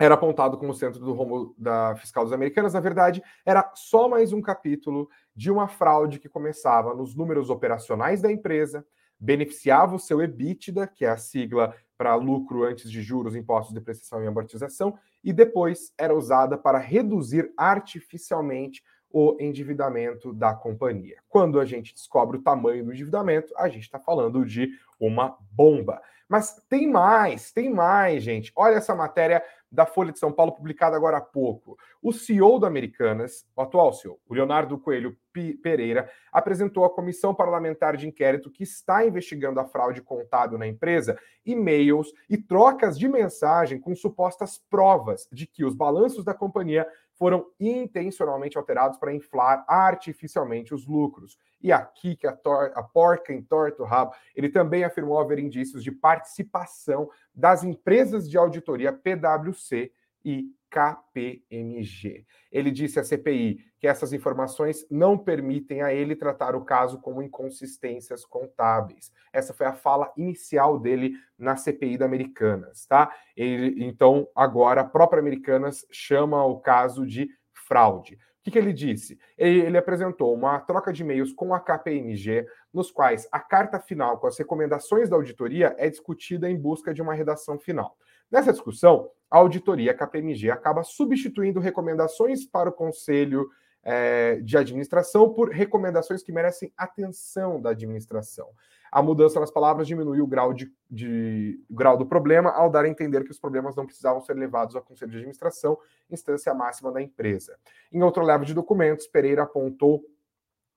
era 0.00 0.14
apontado 0.14 0.56
como 0.56 0.72
centro 0.72 0.98
do 0.98 1.12
rombo 1.12 1.54
da 1.58 1.94
fiscal 1.94 2.24
das 2.24 2.32
americanas, 2.32 2.72
na 2.72 2.80
verdade, 2.80 3.22
era 3.44 3.70
só 3.74 4.08
mais 4.08 4.32
um 4.32 4.40
capítulo 4.40 5.10
de 5.36 5.50
uma 5.50 5.68
fraude 5.68 6.18
que 6.18 6.26
começava 6.26 6.94
nos 6.94 7.14
números 7.14 7.50
operacionais 7.50 8.22
da 8.22 8.32
empresa, 8.32 8.82
beneficiava 9.18 9.94
o 9.94 9.98
seu 9.98 10.22
EBITDA, 10.22 10.86
que 10.86 11.04
é 11.04 11.10
a 11.10 11.18
sigla 11.18 11.74
para 11.98 12.14
lucro 12.14 12.64
antes 12.64 12.90
de 12.90 13.02
juros, 13.02 13.36
impostos, 13.36 13.74
depreciação 13.74 14.24
e 14.24 14.26
amortização, 14.26 14.98
e 15.22 15.34
depois 15.34 15.92
era 15.98 16.14
usada 16.14 16.56
para 16.56 16.78
reduzir 16.78 17.52
artificialmente 17.54 18.82
o 19.12 19.36
endividamento 19.38 20.32
da 20.32 20.54
companhia. 20.54 21.18
Quando 21.28 21.60
a 21.60 21.66
gente 21.66 21.92
descobre 21.92 22.38
o 22.38 22.42
tamanho 22.42 22.86
do 22.86 22.92
endividamento, 22.92 23.52
a 23.54 23.68
gente 23.68 23.82
está 23.82 23.98
falando 23.98 24.46
de 24.46 24.70
uma 24.98 25.36
bomba. 25.52 26.00
Mas 26.30 26.54
tem 26.68 26.88
mais, 26.88 27.50
tem 27.50 27.68
mais, 27.68 28.22
gente. 28.22 28.52
Olha 28.54 28.76
essa 28.76 28.94
matéria 28.94 29.42
da 29.70 29.84
Folha 29.84 30.12
de 30.12 30.18
São 30.20 30.30
Paulo, 30.30 30.52
publicada 30.52 30.94
agora 30.94 31.16
há 31.16 31.20
pouco. 31.20 31.76
O 32.00 32.12
CEO 32.12 32.60
da 32.60 32.68
Americanas, 32.68 33.44
o 33.56 33.60
atual 33.60 33.92
CEO, 33.92 34.20
o 34.28 34.34
Leonardo 34.34 34.78
Coelho 34.78 35.16
Pereira, 35.60 36.08
apresentou 36.32 36.84
à 36.84 36.90
Comissão 36.90 37.34
Parlamentar 37.34 37.96
de 37.96 38.06
Inquérito 38.06 38.48
que 38.48 38.62
está 38.62 39.04
investigando 39.04 39.58
a 39.58 39.64
fraude 39.64 40.02
contábil 40.02 40.56
na 40.56 40.68
empresa, 40.68 41.18
e-mails 41.44 42.12
e 42.28 42.38
trocas 42.38 42.96
de 42.96 43.08
mensagem 43.08 43.80
com 43.80 43.92
supostas 43.96 44.56
provas 44.70 45.26
de 45.32 45.48
que 45.48 45.64
os 45.64 45.74
balanços 45.74 46.24
da 46.24 46.32
companhia 46.32 46.86
foram 47.20 47.46
intencionalmente 47.60 48.56
alterados 48.56 48.96
para 48.96 49.14
inflar 49.14 49.62
artificialmente 49.68 50.72
os 50.74 50.86
lucros. 50.86 51.36
E 51.60 51.70
aqui 51.70 52.16
que 52.16 52.26
a, 52.26 52.30
a 52.30 52.82
porca 52.82 53.30
entorta 53.30 53.82
o 53.82 53.84
rabo, 53.84 54.14
ele 54.34 54.48
também 54.48 54.84
afirmou 54.84 55.20
haver 55.20 55.38
indícios 55.38 55.84
de 55.84 55.92
participação 55.92 57.10
das 57.34 57.62
empresas 57.62 58.26
de 58.26 58.38
auditoria 58.38 58.90
PwC 58.90 59.92
e 60.24 60.46
KPMG. 60.70 62.24
Ele 62.50 62.70
disse 62.70 63.00
à 63.00 63.04
CPI 63.04 63.58
que 63.78 63.86
essas 63.86 64.12
informações 64.12 64.86
não 64.90 65.18
permitem 65.18 65.82
a 65.82 65.92
ele 65.92 66.14
tratar 66.14 66.54
o 66.54 66.64
caso 66.64 67.00
como 67.00 67.22
inconsistências 67.22 68.24
contábeis. 68.24 69.12
Essa 69.32 69.52
foi 69.52 69.66
a 69.66 69.74
fala 69.74 70.12
inicial 70.16 70.78
dele 70.78 71.14
na 71.38 71.56
CPI 71.56 71.98
da 71.98 72.06
Americanas, 72.06 72.86
tá? 72.86 73.12
Ele, 73.36 73.84
então, 73.84 74.28
agora 74.34 74.82
a 74.82 74.88
própria 74.88 75.20
Americanas 75.20 75.84
chama 75.90 76.44
o 76.44 76.60
caso 76.60 77.06
de 77.06 77.28
fraude. 77.52 78.14
O 78.14 78.42
que, 78.42 78.50
que 78.50 78.58
ele 78.58 78.72
disse? 78.72 79.18
Ele, 79.36 79.60
ele 79.60 79.76
apresentou 79.76 80.34
uma 80.34 80.58
troca 80.60 80.92
de 80.92 81.02
e-mails 81.02 81.30
com 81.32 81.52
a 81.52 81.60
KPMG, 81.60 82.46
nos 82.72 82.90
quais 82.90 83.28
a 83.30 83.38
carta 83.38 83.78
final 83.78 84.18
com 84.18 84.26
as 84.26 84.38
recomendações 84.38 85.10
da 85.10 85.16
auditoria 85.16 85.74
é 85.78 85.90
discutida 85.90 86.48
em 86.48 86.56
busca 86.56 86.94
de 86.94 87.02
uma 87.02 87.12
redação 87.12 87.58
final. 87.58 87.96
Nessa 88.30 88.52
discussão, 88.52 89.10
a 89.30 89.38
auditoria 89.38 89.94
KPMG 89.94 90.50
acaba 90.50 90.82
substituindo 90.82 91.60
recomendações 91.60 92.44
para 92.44 92.68
o 92.68 92.72
conselho 92.72 93.48
é, 93.82 94.36
de 94.36 94.56
administração 94.56 95.32
por 95.32 95.50
recomendações 95.50 96.22
que 96.22 96.32
merecem 96.32 96.72
atenção 96.76 97.60
da 97.60 97.70
administração. 97.70 98.48
A 98.92 99.00
mudança 99.00 99.38
nas 99.38 99.50
palavras 99.50 99.86
diminui 99.86 100.20
o 100.20 100.26
grau, 100.26 100.52
de, 100.52 100.70
de, 100.90 101.60
grau 101.70 101.96
do 101.96 102.04
problema 102.04 102.50
ao 102.50 102.68
dar 102.68 102.84
a 102.84 102.88
entender 102.88 103.22
que 103.24 103.30
os 103.30 103.38
problemas 103.38 103.76
não 103.76 103.86
precisavam 103.86 104.20
ser 104.20 104.34
levados 104.34 104.74
ao 104.74 104.82
Conselho 104.82 105.12
de 105.12 105.18
Administração, 105.18 105.78
instância 106.10 106.52
máxima 106.52 106.90
da 106.90 107.00
empresa. 107.00 107.56
Em 107.92 108.02
outro 108.02 108.24
leva 108.24 108.44
de 108.44 108.52
documentos, 108.52 109.06
Pereira 109.06 109.44
apontou 109.44 110.02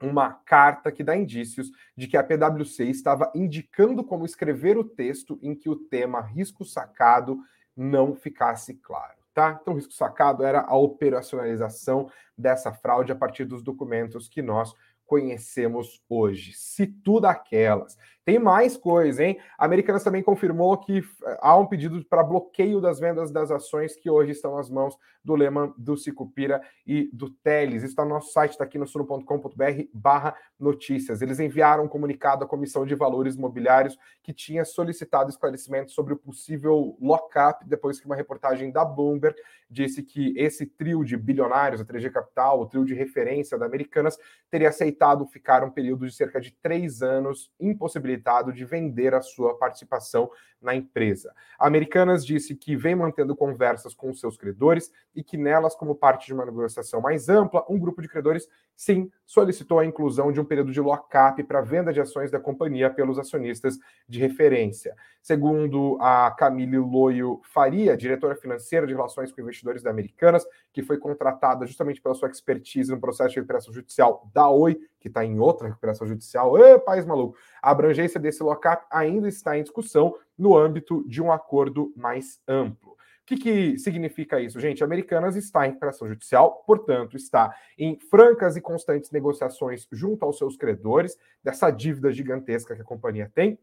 uma 0.04 0.34
carta 0.34 0.92
que 0.92 1.04
dá 1.04 1.16
indícios 1.16 1.72
de 1.96 2.08
que 2.08 2.18
a 2.18 2.24
PwC 2.24 2.84
estava 2.86 3.32
indicando 3.34 4.04
como 4.04 4.26
escrever 4.26 4.78
o 4.78 4.84
texto 4.84 5.39
em 5.42 5.56
que 5.56 5.70
o 5.70 5.76
tema 5.76 6.20
risco 6.20 6.66
sacado 6.66 7.39
não 7.76 8.13
ficasse 8.13 8.74
claro. 8.76 9.24
Tá? 9.34 9.58
Então, 9.60 9.74
risco 9.74 9.94
sacado 9.94 10.44
era 10.44 10.62
a 10.62 10.76
operacionalização 10.76 12.12
dessa 12.38 12.72
fraude 12.72 13.12
a 13.12 13.16
partir 13.16 13.46
dos 13.46 13.63
documentos 13.63 14.28
que 14.28 14.42
nós 14.42 14.74
conhecemos 15.06 16.04
hoje. 16.08 16.54
Se 16.54 16.86
tudo 16.86 17.26
aquelas. 17.26 17.98
Tem 18.25 18.39
mais 18.39 18.77
coisa, 18.77 19.25
hein? 19.25 19.38
A 19.57 19.65
Americanas 19.65 20.01
também 20.01 20.23
confirmou 20.23 20.77
que 20.77 20.99
eh, 20.99 21.38
há 21.41 21.57
um 21.57 21.65
pedido 21.65 22.01
para 22.05 22.23
bloqueio 22.23 22.79
das 22.79 22.97
vendas 22.97 23.31
das 23.31 23.51
ações 23.51 23.97
que 23.97 24.09
hoje 24.09 24.31
estão 24.31 24.55
nas 24.55 24.69
mãos 24.69 24.97
do 25.21 25.36
Lehman, 25.36 25.73
do 25.77 25.97
Sicupira 25.97 26.62
e 26.88 27.09
do 27.12 27.29
Teles. 27.29 27.83
Isso 27.83 27.91
está 27.91 28.03
no 28.03 28.12
nosso 28.12 28.31
site, 28.31 28.51
está 28.51 28.63
aqui 28.63 28.77
no 28.77 28.88
suno.com.br 28.88 29.83
barra 29.93 30.33
notícias. 30.57 31.21
Eles 31.21 31.38
enviaram 31.39 31.83
um 31.83 31.88
comunicado 31.88 32.45
à 32.45 32.47
Comissão 32.47 32.86
de 32.86 32.95
Valores 32.95 33.36
Imobiliários 33.36 33.97
que 34.21 34.31
tinha 34.31 34.63
solicitado 34.63 35.29
esclarecimentos 35.29 35.93
sobre 35.93 36.13
o 36.13 36.17
possível 36.17 36.97
lock-up 37.01 37.65
depois 37.67 37.99
que 37.99 38.05
uma 38.05 38.15
reportagem 38.15 38.71
da 38.71 38.86
Bloomberg 38.86 39.36
disse 39.69 40.01
que 40.01 40.33
esse 40.38 40.65
trio 40.65 41.03
de 41.03 41.17
bilionários, 41.17 41.81
a 41.81 41.86
3G 41.86 42.09
Capital, 42.09 42.62
o 42.62 42.67
trio 42.67 42.86
de 42.86 42.93
referência 42.93 43.57
da 43.57 43.65
Americanas, 43.65 44.17
teria 44.49 44.69
aceitado 44.69 45.25
ficar 45.25 45.63
um 45.63 45.71
período 45.71 46.05
de 46.05 46.13
cerca 46.13 46.39
de 46.39 46.51
três 46.51 47.01
anos 47.01 47.51
impossibilitado 47.59 48.12
impossibilitado 48.13 48.54
de 48.54 48.63
vender 48.65 49.13
a 49.13 49.21
sua 49.21 49.58
participação 49.58 50.30
na 50.62 50.76
empresa. 50.76 51.34
A 51.60 51.67
Americanas 51.67 52.26
disse 52.26 52.56
que 52.56 52.76
vem 52.76 52.95
mantendo 52.95 53.36
conversas 53.36 53.93
com 53.93 54.13
seus 54.13 54.38
credores 54.38 54.91
e 55.15 55.23
que 55.23 55.38
nelas, 55.38 55.76
como 55.76 55.95
parte 55.95 56.28
de 56.28 56.34
uma 56.34 56.45
negociação 56.45 57.02
mais 57.02 57.28
ampla, 57.28 57.65
um 57.69 57.78
grupo 57.78 58.02
de 58.02 58.08
credores 58.08 58.47
sim 58.75 59.09
solicitou 59.25 59.79
a 59.79 59.86
inclusão 59.86 60.31
de 60.31 60.39
um 60.39 60.45
período 60.45 60.71
de 60.71 60.79
lock-up 60.79 61.41
para 61.43 61.62
venda 61.62 61.91
de 61.91 61.99
ações 61.99 62.29
da 62.29 62.39
companhia 62.39 62.89
pelos 62.89 63.17
acionistas 63.17 63.77
de 64.07 64.19
referência. 64.19 64.95
Segundo 65.21 65.97
a 66.01 66.29
Camille 66.31 66.77
Loio 66.77 67.41
Faria, 67.43 67.97
diretora 67.97 68.36
financeira 68.36 68.86
de 68.86 68.93
relações 68.93 69.31
com 69.31 69.41
investidores 69.41 69.81
da 69.81 69.89
Americanas, 69.89 70.45
que 70.71 70.83
foi 70.83 70.97
contratada 70.97 71.65
justamente 71.65 72.01
pela 72.01 72.13
sua 72.13 72.29
expertise 72.29 72.91
no 72.91 72.99
processo 72.99 73.29
de 73.31 73.36
recuperação 73.38 73.73
judicial 73.73 74.29
da 74.33 74.49
Oi, 74.49 74.77
que 74.99 75.07
está 75.07 75.23
em 75.25 75.39
outra 75.39 75.67
recuperação 75.67 76.05
judicial, 76.05 76.57
Ê, 76.57 76.77
país 76.79 77.05
maluco, 77.05 77.38
a 77.62 77.71
abrangência 77.71 78.19
desse 78.19 78.43
lock-up 78.43 78.86
ainda 78.91 79.27
está 79.27 79.57
em 79.57 79.63
discussão 79.63 80.15
no 80.38 80.57
âmbito 80.57 81.03
de 81.07 81.21
um 81.21 81.31
acordo 81.31 81.93
mais 81.95 82.39
amplo. 82.47 82.93
Que, 83.34 83.38
que 83.38 83.78
significa 83.80 84.39
isso, 84.39 84.60
gente? 84.60 84.84
Americanas 84.84 85.36
está 85.36 85.65
em 85.65 85.69
recuperação 85.69 86.08
judicial, 86.08 86.63
portanto, 86.67 87.15
está 87.15 87.56
em 87.78 87.98
francas 88.00 88.56
e 88.56 88.62
constantes 88.62 89.12
negociações 89.12 89.88
junto 89.91 90.24
aos 90.24 90.38
seus 90.38 90.56
credores, 90.56 91.17
dessa 91.43 91.72
dívida 91.72 92.12
gigantesca 92.12 92.76
que 92.76 92.82
a 92.82 92.86
companhia 92.86 93.32
tem, 93.34 93.58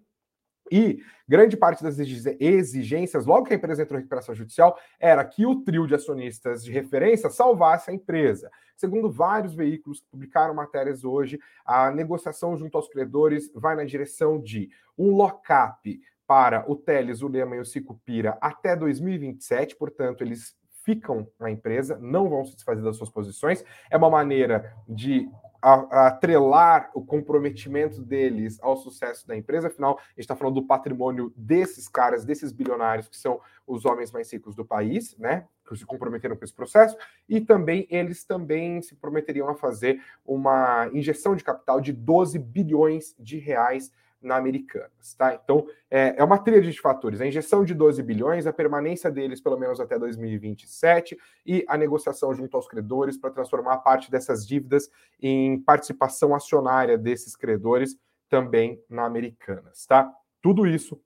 e 0.71 1.03
grande 1.29 1.57
parte 1.57 1.83
das 1.83 1.99
exigências, 1.99 3.27
logo 3.27 3.47
que 3.47 3.53
a 3.53 3.57
empresa 3.57 3.83
entrou 3.83 3.99
em 3.99 4.03
recuperação 4.03 4.35
judicial, 4.35 4.79
era 5.01 5.25
que 5.25 5.45
o 5.45 5.63
trio 5.63 5.87
de 5.87 5.95
acionistas 5.95 6.63
de 6.63 6.71
referência 6.71 7.29
salvasse 7.29 7.91
a 7.91 7.95
empresa. 7.95 8.51
Segundo 8.77 9.11
vários 9.11 9.55
veículos 9.55 10.01
que 10.01 10.09
publicaram 10.09 10.55
matérias 10.55 11.05
hoje, 11.05 11.41
a 11.65 11.91
negociação 11.91 12.57
junto 12.57 12.77
aos 12.77 12.89
credores 12.89 13.51
vai 13.55 13.75
na 13.75 13.85
direção 13.85 14.41
de 14.41 14.71
um 14.97 15.11
lock-up 15.17 16.01
para 16.31 16.65
o 16.71 16.77
Teles, 16.77 17.23
o 17.23 17.27
Lema 17.27 17.57
e 17.57 17.59
o 17.59 17.65
Sicupira 17.65 18.39
até 18.41 18.77
2027, 18.77 19.75
portanto, 19.75 20.23
eles 20.23 20.57
ficam 20.85 21.27
na 21.41 21.51
empresa, 21.51 21.99
não 22.01 22.29
vão 22.29 22.45
se 22.45 22.55
desfazer 22.55 22.83
das 22.83 22.97
suas 22.97 23.11
posições. 23.11 23.65
É 23.91 23.97
uma 23.97 24.09
maneira 24.09 24.73
de 24.89 25.29
atrelar 25.61 26.89
o 26.95 27.05
comprometimento 27.05 28.01
deles 28.01 28.61
ao 28.63 28.77
sucesso 28.77 29.27
da 29.27 29.37
empresa, 29.37 29.67
afinal, 29.67 29.99
a 29.99 30.03
gente 30.11 30.21
está 30.21 30.37
falando 30.37 30.55
do 30.55 30.67
patrimônio 30.69 31.33
desses 31.37 31.89
caras, 31.89 32.25
desses 32.25 32.53
bilionários, 32.53 33.09
que 33.09 33.17
são 33.17 33.41
os 33.67 33.85
homens 33.85 34.13
mais 34.13 34.33
ricos 34.33 34.55
do 34.55 34.65
país, 34.65 35.19
né? 35.19 35.49
Que 35.69 35.77
se 35.77 35.85
comprometeram 35.85 36.37
com 36.37 36.45
esse 36.45 36.55
processo, 36.55 36.97
e 37.29 37.41
também 37.41 37.89
eles 37.91 38.23
também 38.23 38.81
se 38.83 38.95
prometeriam 38.95 39.49
a 39.49 39.57
fazer 39.57 40.01
uma 40.25 40.89
injeção 40.93 41.35
de 41.35 41.43
capital 41.43 41.81
de 41.81 41.93
12 41.93 42.39
bilhões 42.39 43.17
de 43.19 43.37
reais 43.37 43.91
na 44.23 44.37
Americanas, 44.37 45.15
tá? 45.17 45.35
Então, 45.35 45.67
é, 45.91 46.15
é 46.17 46.25
uma 46.25 46.39
tríade 46.39 46.71
de 46.71 46.81
fatores: 46.81 47.21
a 47.21 47.27
injeção 47.27 47.65
de 47.65 47.75
12 47.75 48.03
bilhões, 48.03 48.47
a 48.47 48.53
permanência 48.53 49.11
deles 49.11 49.41
pelo 49.41 49.59
menos 49.59 49.81
até 49.81 49.99
2027 49.99 51.19
e 51.47 51.65
a 51.69 51.77
negociação 51.77 52.35
junto 52.35 52.57
aos 52.57 52.69
credores 52.69 53.17
para 53.17 53.31
transformar 53.31 53.79
parte 53.79 54.11
dessas 54.11 54.47
dívidas 54.47 54.91
em 55.21 55.61
participação 55.61 56.35
acionária 56.35 56.99
desses 56.99 57.35
credores 57.35 57.97
também 58.29 58.83
na 58.89 59.05
Americanas, 59.05 59.87
tá? 59.87 60.11
Tudo 60.43 60.67
isso 60.67 61.01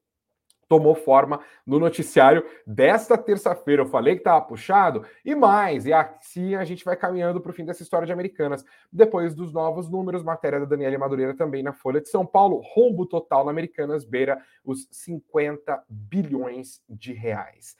tomou 0.69 0.95
forma 0.95 1.41
no 1.67 1.79
noticiário 1.79 2.45
desta 2.67 3.17
terça-feira. 3.17 3.83
Eu 3.83 3.87
falei 3.87 4.15
que 4.15 4.21
estava 4.21 4.41
puxado 4.45 5.05
e 5.25 5.35
mais, 5.35 5.87
e 5.87 5.93
assim 5.93 6.55
a 6.55 6.65
gente 6.65 6.85
vai 6.85 6.97
caminhando 6.97 7.41
para 7.41 7.51
o 7.51 7.55
fim 7.55 7.65
dessa 7.65 7.83
história 7.83 8.07
de 8.07 8.13
Americanas. 8.13 8.65
Depois 8.93 9.35
dos 9.35 9.53
novos 9.53 9.89
números, 9.89 10.23
matéria 10.23 10.61
da 10.61 10.67
Daniela 10.67 10.99
Madureira 10.99 11.35
também 11.35 11.63
na 11.63 11.73
Folha 11.73 12.01
de 12.01 12.09
São 12.09 12.25
Paulo, 12.25 12.63
rombo 12.75 13.07
total 13.07 13.45
na 13.45 13.51
Americanas 13.51 14.05
beira 14.05 14.41
os 14.65 14.89
50 14.91 15.85
bilhões 15.89 16.83
de 16.89 17.13
reais. 17.13 17.77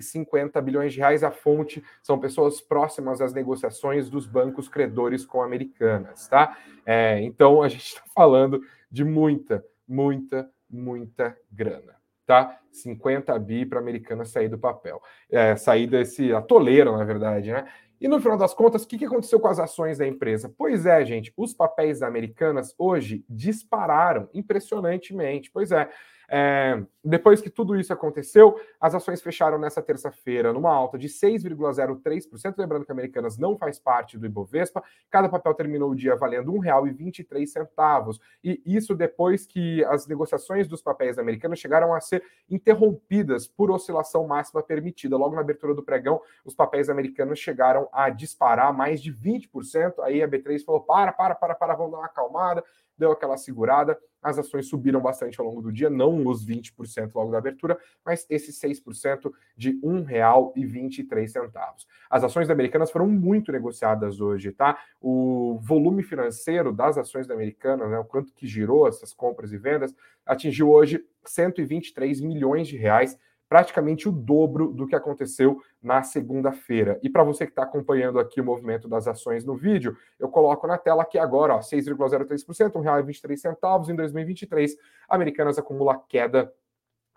50 0.00 0.60
bilhões 0.60 0.92
de 0.92 0.98
reais. 0.98 1.24
A 1.24 1.30
fonte 1.30 1.82
são 2.02 2.18
pessoas 2.18 2.60
próximas 2.60 3.20
às 3.20 3.32
negociações 3.32 4.10
dos 4.10 4.26
bancos 4.26 4.68
credores 4.68 5.24
com 5.24 5.42
americanas, 5.42 6.28
tá? 6.28 6.56
É, 6.84 7.20
então 7.22 7.62
a 7.62 7.68
gente 7.68 7.86
está 7.86 8.02
falando 8.14 8.60
de 8.90 9.04
muita, 9.04 9.64
muita, 9.88 10.50
muita 10.68 11.36
grana 11.50 11.99
tá? 12.30 12.60
50 12.70 13.36
bi 13.40 13.66
para 13.66 13.80
a 13.80 13.82
americana 13.82 14.24
sair 14.24 14.48
do 14.48 14.56
papel, 14.56 15.02
é, 15.28 15.56
sair 15.56 15.88
desse 15.88 16.32
atoleiro, 16.32 16.96
na 16.96 17.02
verdade, 17.02 17.50
né? 17.50 17.66
E 18.00 18.06
no 18.06 18.20
final 18.20 18.38
das 18.38 18.54
contas, 18.54 18.84
o 18.84 18.86
que, 18.86 19.04
aconteceu 19.04 19.40
com 19.40 19.48
as 19.48 19.58
ações 19.58 19.98
da 19.98 20.06
empresa? 20.06 20.50
Pois 20.56 20.86
é, 20.86 21.04
gente, 21.04 21.32
os 21.36 21.52
papéis 21.52 22.02
Americanas 22.02 22.72
hoje 22.78 23.24
dispararam 23.28 24.28
impressionantemente. 24.32 25.50
Pois 25.52 25.72
é, 25.72 25.90
é, 26.32 26.80
depois 27.02 27.40
que 27.40 27.50
tudo 27.50 27.78
isso 27.78 27.92
aconteceu, 27.92 28.60
as 28.80 28.94
ações 28.94 29.20
fecharam 29.20 29.58
nessa 29.58 29.82
terça-feira 29.82 30.52
numa 30.52 30.70
alta 30.70 30.96
de 30.96 31.08
6,03%. 31.08 32.54
Lembrando 32.56 32.84
que 32.84 32.92
Americanas 32.92 33.36
não 33.36 33.56
faz 33.56 33.80
parte 33.80 34.16
do 34.16 34.26
Ibovespa. 34.26 34.80
Cada 35.10 35.28
papel 35.28 35.52
terminou 35.54 35.90
o 35.90 35.96
dia 35.96 36.14
valendo 36.14 36.52
R$ 36.52 36.70
1,23. 36.70 38.20
E 38.44 38.62
isso 38.64 38.94
depois 38.94 39.44
que 39.44 39.84
as 39.86 40.06
negociações 40.06 40.68
dos 40.68 40.80
papéis 40.80 41.18
Americanas 41.18 41.58
chegaram 41.58 41.92
a 41.92 42.00
ser 42.00 42.22
interrompidas 42.48 43.48
por 43.48 43.70
oscilação 43.70 44.24
máxima 44.28 44.62
permitida. 44.62 45.16
Logo 45.16 45.34
na 45.34 45.40
abertura 45.40 45.74
do 45.74 45.82
pregão, 45.82 46.20
os 46.44 46.54
papéis 46.54 46.88
americanos 46.88 47.40
chegaram 47.40 47.88
a 47.92 48.08
disparar 48.08 48.72
mais 48.72 49.02
de 49.02 49.12
20%. 49.12 49.94
Aí 50.02 50.22
a 50.22 50.28
B3 50.28 50.64
falou: 50.64 50.82
para, 50.82 51.12
para, 51.12 51.34
para, 51.34 51.56
para, 51.56 51.74
vamos 51.74 51.90
dar 51.90 51.98
uma 51.98 52.06
acalmada 52.06 52.62
deu 53.00 53.10
aquela 53.10 53.36
segurada, 53.36 53.98
as 54.22 54.38
ações 54.38 54.68
subiram 54.68 55.00
bastante 55.00 55.40
ao 55.40 55.46
longo 55.46 55.62
do 55.62 55.72
dia, 55.72 55.88
não 55.88 56.26
os 56.26 56.46
20% 56.46 57.10
logo 57.14 57.32
da 57.32 57.38
abertura, 57.38 57.78
mas 58.04 58.26
esses 58.28 58.60
6% 58.60 59.32
de 59.56 59.70
R$ 59.70 59.80
1,23. 59.82 61.86
As 62.10 62.22
ações 62.22 62.50
Americanas 62.50 62.90
foram 62.90 63.08
muito 63.08 63.50
negociadas 63.50 64.20
hoje, 64.20 64.52
tá? 64.52 64.78
O 65.00 65.58
volume 65.62 66.02
financeiro 66.02 66.72
das 66.72 66.98
ações 66.98 67.30
Americanas, 67.30 67.90
né, 67.90 67.98
o 67.98 68.04
quanto 68.04 68.34
que 68.34 68.46
girou 68.46 68.86
essas 68.86 69.14
compras 69.14 69.52
e 69.52 69.56
vendas, 69.56 69.94
atingiu 70.26 70.70
hoje 70.70 71.02
123 71.24 72.20
milhões 72.20 72.68
de 72.68 72.76
reais, 72.76 73.18
praticamente 73.50 74.08
o 74.08 74.12
dobro 74.12 74.72
do 74.72 74.86
que 74.86 74.94
aconteceu 74.94 75.60
na 75.82 76.04
segunda-feira. 76.04 77.00
E 77.02 77.10
para 77.10 77.24
você 77.24 77.44
que 77.44 77.50
está 77.50 77.64
acompanhando 77.64 78.20
aqui 78.20 78.40
o 78.40 78.44
movimento 78.44 78.86
das 78.86 79.08
ações 79.08 79.44
no 79.44 79.56
vídeo, 79.56 79.96
eu 80.20 80.28
coloco 80.28 80.68
na 80.68 80.78
tela 80.78 81.02
aqui 81.02 81.18
agora, 81.18 81.58
6,03%, 81.58 82.80
R$ 82.80 83.02
1,23 83.02 83.88
em 83.88 83.96
2023. 83.96 84.76
Americanas 85.08 85.58
acumula 85.58 86.00
queda 86.08 86.52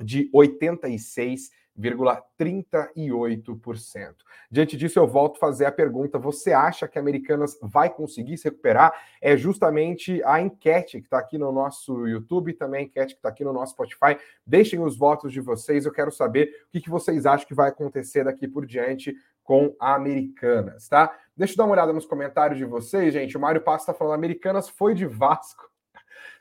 de 0.01 0.27
86 0.33 1.51
0,38%. 1.79 4.15
Diante 4.49 4.75
disso, 4.77 4.97
eu 4.99 5.07
volto 5.07 5.37
a 5.37 5.39
fazer 5.39 5.65
a 5.65 5.71
pergunta: 5.71 6.19
você 6.19 6.53
acha 6.53 6.87
que 6.87 6.99
Americanas 6.99 7.57
vai 7.61 7.89
conseguir 7.89 8.37
se 8.37 8.45
recuperar? 8.45 8.93
É 9.21 9.35
justamente 9.35 10.23
a 10.23 10.41
enquete 10.41 10.99
que 10.99 11.07
está 11.07 11.19
aqui 11.19 11.37
no 11.37 11.51
nosso 11.51 12.07
YouTube 12.07 12.53
também 12.53 12.81
a 12.81 12.83
enquete 12.83 13.13
que 13.13 13.19
está 13.19 13.29
aqui 13.29 13.43
no 13.43 13.53
nosso 13.53 13.73
Spotify. 13.73 14.17
Deixem 14.45 14.79
os 14.79 14.97
votos 14.97 15.33
de 15.33 15.41
vocês, 15.41 15.85
eu 15.85 15.91
quero 15.91 16.11
saber 16.11 16.51
o 16.67 16.71
que, 16.71 16.81
que 16.81 16.89
vocês 16.89 17.25
acham 17.25 17.47
que 17.47 17.55
vai 17.55 17.69
acontecer 17.69 18.23
daqui 18.23 18.47
por 18.47 18.65
diante 18.65 19.15
com 19.43 19.75
a 19.79 19.95
Americanas, 19.95 20.87
tá? 20.87 21.13
Deixa 21.35 21.53
eu 21.53 21.57
dar 21.57 21.65
uma 21.65 21.73
olhada 21.73 21.91
nos 21.91 22.05
comentários 22.05 22.57
de 22.57 22.65
vocês, 22.65 23.13
gente. 23.13 23.35
O 23.35 23.39
Mário 23.39 23.61
Passo 23.61 23.83
está 23.83 23.93
falando: 23.93 24.13
Americanas 24.13 24.69
foi 24.69 24.93
de 24.93 25.05
Vasco. 25.05 25.72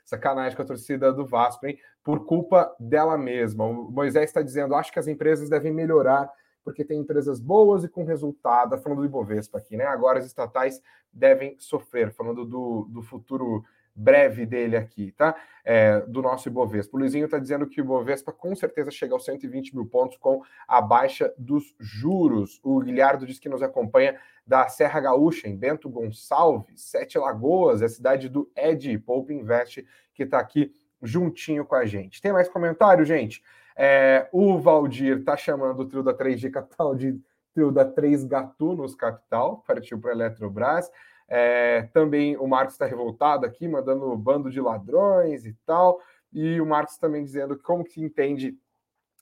Sacanagem 0.03 0.55
com 0.55 0.61
a 0.61 0.65
torcida 0.65 1.11
do 1.11 1.25
Vasco, 1.25 1.65
hein? 1.65 1.77
Por 2.03 2.25
culpa 2.25 2.75
dela 2.79 3.17
mesma. 3.17 3.65
O 3.65 3.91
Moisés 3.91 4.25
está 4.25 4.41
dizendo: 4.41 4.75
acho 4.75 4.91
que 4.91 4.99
as 4.99 5.07
empresas 5.07 5.49
devem 5.49 5.71
melhorar, 5.71 6.29
porque 6.63 6.83
tem 6.83 6.99
empresas 6.99 7.39
boas 7.39 7.83
e 7.83 7.89
com 7.89 8.03
resultado. 8.03 8.77
Falando 8.77 8.99
do 8.99 9.05
Ibovespa 9.05 9.57
aqui, 9.57 9.77
né? 9.77 9.85
Agora 9.85 10.19
as 10.19 10.25
estatais 10.25 10.81
devem 11.11 11.55
sofrer, 11.59 12.11
falando 12.11 12.45
do, 12.45 12.87
do 12.89 13.01
futuro 13.01 13.63
breve 13.95 14.45
dele 14.45 14.75
aqui, 14.75 15.11
tá? 15.11 15.35
É, 15.63 16.01
do 16.01 16.21
nosso 16.21 16.47
Ibovespa. 16.47 16.97
O 16.97 16.99
Luizinho 16.99 17.25
está 17.25 17.37
dizendo 17.37 17.67
que 17.67 17.79
o 17.79 17.83
Ibovespa 17.83 18.31
com 18.31 18.55
certeza 18.55 18.91
chega 18.91 19.13
aos 19.13 19.23
120 19.25 19.75
mil 19.75 19.85
pontos 19.85 20.17
com 20.17 20.41
a 20.67 20.81
baixa 20.81 21.33
dos 21.37 21.75
juros. 21.79 22.59
O 22.63 22.79
Guilherdo 22.79 23.25
diz 23.25 23.39
que 23.39 23.49
nos 23.49 23.61
acompanha 23.61 24.19
da 24.45 24.67
Serra 24.67 24.99
Gaúcha, 24.99 25.47
em 25.47 25.55
Bento 25.55 25.89
Gonçalves, 25.89 26.81
Sete 26.81 27.17
Lagoas, 27.17 27.81
é 27.81 27.85
a 27.85 27.89
cidade 27.89 28.27
do 28.27 28.51
Ed 28.55 28.97
Poupe 28.99 29.33
Invest, 29.33 29.85
que 30.13 30.23
está 30.23 30.39
aqui 30.39 30.73
juntinho 31.01 31.65
com 31.65 31.75
a 31.75 31.85
gente. 31.85 32.21
Tem 32.21 32.33
mais 32.33 32.49
comentário, 32.49 33.05
gente? 33.05 33.41
É, 33.75 34.27
o 34.31 34.57
Valdir 34.59 35.19
está 35.19 35.35
chamando 35.37 35.79
o 35.79 35.85
trio 35.85 36.03
da 36.03 36.13
3G 36.13 36.51
Capital 36.51 36.95
de 36.95 37.19
trio 37.53 37.71
da 37.71 37.85
3 37.85 38.23
Gatunos 38.25 38.95
Capital, 38.95 39.63
partiu 39.65 39.99
para 39.99 40.11
a 40.11 40.13
Eletrobras. 40.13 40.89
É, 41.35 41.89
também 41.91 42.37
o 42.37 42.45
Marcos 42.45 42.75
está 42.75 42.85
revoltado 42.85 43.43
aqui, 43.43 43.67
mandando 43.67 44.15
bando 44.15 44.51
de 44.51 44.61
ladrões 44.61 45.47
e 45.47 45.57
tal. 45.65 45.99
E 46.31 46.61
o 46.61 46.65
Marcos 46.65 46.95
também 46.97 47.23
dizendo 47.23 47.57
como 47.57 47.83
que 47.83 47.99
entende 48.03 48.55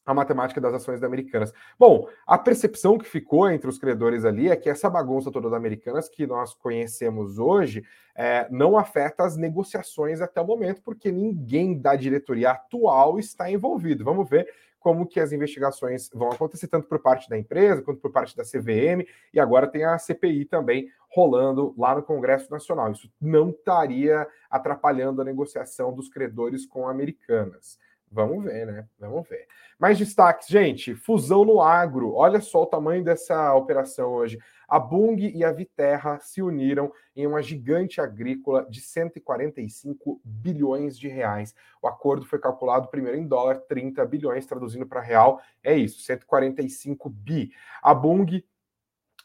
a 0.06 0.14
matemática 0.14 0.60
das 0.60 0.74
ações 0.74 1.00
da 1.00 1.08
Americanas. 1.08 1.54
Bom, 1.80 2.10
a 2.28 2.38
percepção 2.38 2.98
que 2.98 3.06
ficou 3.06 3.50
entre 3.50 3.70
os 3.70 3.78
credores 3.78 4.26
ali 4.26 4.50
é 4.50 4.58
que 4.58 4.70
essa 4.70 4.90
bagunça 4.90 5.32
toda 5.32 5.50
da 5.50 5.56
Americanas 5.56 6.10
que 6.10 6.28
nós 6.28 6.54
conhecemos 6.54 7.40
hoje 7.40 7.82
é, 8.14 8.46
não 8.50 8.78
afeta 8.78 9.24
as 9.24 9.38
negociações 9.38 10.20
até 10.20 10.42
o 10.42 10.46
momento, 10.46 10.82
porque 10.82 11.14
ninguém 11.14 11.80
da 11.80 11.96
diretoria 11.96 12.52
atual 12.52 13.20
está 13.20 13.50
envolvido. 13.50 14.04
Vamos 14.04 14.28
ver 14.28 14.52
como 14.82 15.06
que 15.06 15.20
as 15.20 15.32
investigações 15.32 16.10
vão 16.14 16.30
acontecer, 16.30 16.68
tanto 16.68 16.90
por 16.90 17.00
parte 17.00 17.30
da 17.30 17.38
empresa, 17.38 17.84
quanto 17.84 18.02
por 18.02 18.12
parte 18.12 18.36
da 18.36 18.44
CVM, 18.44 19.08
e 19.32 19.40
agora 19.40 19.68
tem 19.68 19.86
a 19.86 19.98
CPI 19.98 20.46
também 20.46 20.90
rolando 21.12 21.74
lá 21.78 21.94
no 21.96 22.04
Congresso 22.04 22.50
Nacional. 22.50 22.92
Isso 22.92 23.12
não 23.20 23.50
estaria 23.50 24.28
atrapalhando 24.50 25.22
a 25.22 25.26
negociação 25.26 25.94
dos 25.94 26.10
credores 26.10 26.66
com 26.66 26.88
Americanas. 26.88 27.78
Vamos 28.10 28.44
ver, 28.44 28.66
né? 28.66 28.86
Vamos 29.00 29.28
ver. 29.28 29.48
Mais 29.80 29.98
destaques, 29.98 30.48
gente. 30.48 30.96
Fusão 30.96 31.46
no 31.46 31.62
agro. 31.62 32.14
Olha 32.14 32.42
só 32.42 32.64
o 32.64 32.68
tamanho 32.68 33.04
dessa 33.04 33.54
operação 33.54 34.12
hoje. 34.12 34.38
A 34.68 34.80
Bung 34.80 35.18
e 35.20 35.44
a 35.44 35.52
Viterra 35.52 36.18
se 36.22 36.42
uniram 36.42 36.92
em 37.14 37.28
uma 37.28 37.42
gigante 37.42 38.00
agrícola 38.00 38.66
de 38.70 38.80
145 38.80 40.22
bilhões 40.24 40.98
de 40.98 41.10
reais. 41.10 41.54
O 41.82 41.88
acordo 41.88 42.26
foi 42.26 42.40
calculado 42.40 42.88
primeiro 42.88 43.18
em 43.18 43.28
dólar, 43.28 43.60
30 43.68 44.06
bilhões, 44.06 44.46
traduzindo 44.46 44.86
para 44.86 45.02
real, 45.02 45.42
é 45.62 45.76
isso, 45.76 46.02
145 46.02 47.10
bi. 47.10 47.52
A 47.84 47.94
Bung 47.94 48.42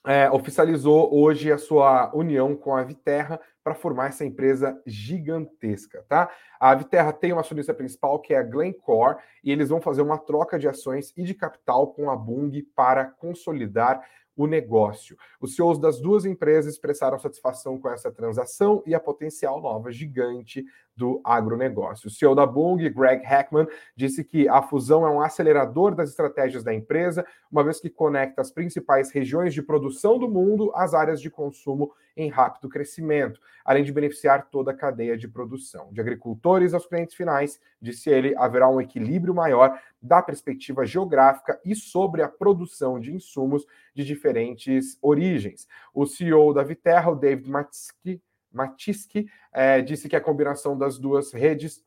é, 0.07 0.31
oficializou 0.31 1.13
hoje 1.13 1.51
a 1.51 1.59
sua 1.59 2.15
união 2.15 2.55
com 2.55 2.77
a 2.77 2.85
Viterra 2.85 3.41
para 3.65 3.75
formar 3.75 4.07
essa 4.07 4.25
empresa 4.25 4.81
gigantesca, 4.87 6.05
tá? 6.09 6.31
A 6.61 6.73
Viterra 6.77 7.13
tem 7.13 7.33
uma 7.33 7.41
acionista 7.41 7.75
principal 7.75 8.21
que 8.21 8.33
é 8.33 8.39
a 8.39 8.43
Glencore 8.45 9.17
e 9.43 9.51
eles 9.51 9.69
vão 9.69 9.81
fazer 9.81 10.03
uma 10.03 10.17
troca 10.17 10.57
de 10.57 10.69
ações 10.69 11.13
e 11.17 11.25
de 11.25 11.35
capital 11.35 11.89
com 11.89 12.09
a 12.09 12.15
Bung 12.15 12.63
para 12.77 13.05
consolidar 13.05 14.01
o 14.37 14.47
negócio. 14.47 15.17
Os 15.41 15.57
CEOs 15.57 15.81
das 15.81 15.99
duas 15.99 16.25
empresas 16.25 16.75
expressaram 16.75 17.19
satisfação 17.19 17.77
com 17.77 17.89
essa 17.89 18.13
transação 18.13 18.83
e 18.87 18.95
a 18.95 19.01
potencial 19.01 19.61
nova 19.61 19.91
gigante 19.91 20.65
do 20.97 21.21
agronegócio. 21.23 22.09
O 22.09 22.11
CEO 22.11 22.35
da 22.35 22.47
Bung, 22.47 22.89
Greg 22.89 23.23
Hackman, 23.25 23.69
disse 23.95 24.25
que 24.25 24.49
a 24.49 24.63
fusão 24.63 25.07
é 25.07 25.11
um 25.11 25.21
acelerador 25.21 25.95
das 25.95 26.09
estratégias 26.09 26.65
da 26.65 26.73
empresa, 26.73 27.25
uma 27.53 27.63
vez 27.63 27.79
que 27.79 27.91
conecta 27.91 28.41
as 28.41 28.51
principais 28.51 29.11
regiões 29.11 29.53
de 29.53 29.63
produção 29.63 30.19
do 30.19 30.29
mundo 30.29 30.73
às 30.75 30.95
áreas 30.95 31.21
de 31.21 31.31
consumo 31.31 31.93
em 32.17 32.31
rápido 32.31 32.69
crescimento, 32.69 33.39
além 33.63 33.85
de 33.85 33.93
beneficiar 33.93 34.49
toda 34.51 34.71
a 34.71 34.75
cadeia 34.75 35.19
de 35.19 35.29
produção. 35.29 35.93
De 35.93 36.01
agricultores 36.01 36.73
aos 36.73 36.87
clientes 36.87 37.15
finais, 37.15 37.61
disse 37.81 38.09
ele, 38.09 38.35
haverá 38.37 38.69
um 38.69 38.81
equilíbrio 38.81 39.35
maior 39.35 39.79
da 40.01 40.23
perspectiva 40.23 40.87
geográfica 40.87 41.61
e 41.63 41.75
sobre 41.75 42.23
a 42.23 42.29
produção 42.29 42.99
de 42.99 43.13
insumos 43.13 43.67
de 43.95 44.03
diferentes 44.03 44.97
origens. 45.03 45.69
O 45.93 46.07
CEO 46.07 46.55
da 46.55 46.63
Viterra, 46.63 47.15
David 47.15 47.51
Matsky, 47.51 48.23
Matisky, 48.57 49.27
é, 49.53 49.81
disse 49.81 50.09
que 50.09 50.17
a 50.17 50.21
combinação 50.21 50.77
das 50.77 50.99
duas 50.99 51.33
redes 51.33 51.85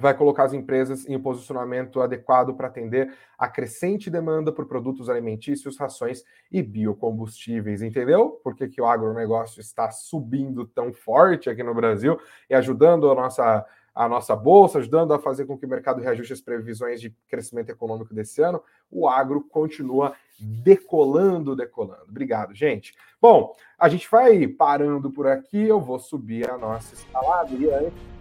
vai 0.00 0.14
colocar 0.16 0.44
as 0.44 0.52
empresas 0.52 1.06
em 1.08 1.16
um 1.16 1.20
posicionamento 1.20 2.00
adequado 2.00 2.54
para 2.54 2.68
atender 2.68 3.12
a 3.36 3.48
crescente 3.48 4.08
demanda 4.08 4.52
por 4.52 4.66
produtos 4.66 5.10
alimentícios, 5.10 5.76
rações 5.76 6.22
e 6.52 6.62
biocombustíveis. 6.62 7.82
Entendeu? 7.82 8.40
Por 8.44 8.54
que, 8.54 8.68
que 8.68 8.80
o 8.80 8.86
agronegócio 8.86 9.60
está 9.60 9.90
subindo 9.90 10.66
tão 10.66 10.92
forte 10.92 11.50
aqui 11.50 11.62
no 11.62 11.74
Brasil 11.74 12.18
e 12.48 12.54
ajudando 12.54 13.10
a 13.10 13.14
nossa, 13.14 13.66
a 13.92 14.08
nossa 14.08 14.36
bolsa, 14.36 14.78
ajudando 14.78 15.12
a 15.12 15.18
fazer 15.18 15.46
com 15.46 15.58
que 15.58 15.66
o 15.66 15.68
mercado 15.68 16.00
reajuste 16.00 16.32
as 16.32 16.40
previsões 16.40 17.00
de 17.00 17.10
crescimento 17.28 17.70
econômico 17.70 18.14
desse 18.14 18.40
ano? 18.40 18.62
O 18.88 19.08
agro 19.08 19.42
continua 19.48 20.14
decolando, 20.38 21.56
decolando. 21.56 22.04
Obrigado, 22.08 22.54
gente. 22.54 22.94
Bom, 23.20 23.54
a 23.78 23.88
gente 23.88 24.08
vai 24.10 24.46
parando 24.46 25.10
por 25.10 25.26
aqui. 25.26 25.62
Eu 25.62 25.80
vou 25.80 25.98
subir 25.98 26.48
a 26.48 26.56
nossa 26.56 26.94
escalada 26.94 27.50
e 27.52 27.70
antes 27.70 28.18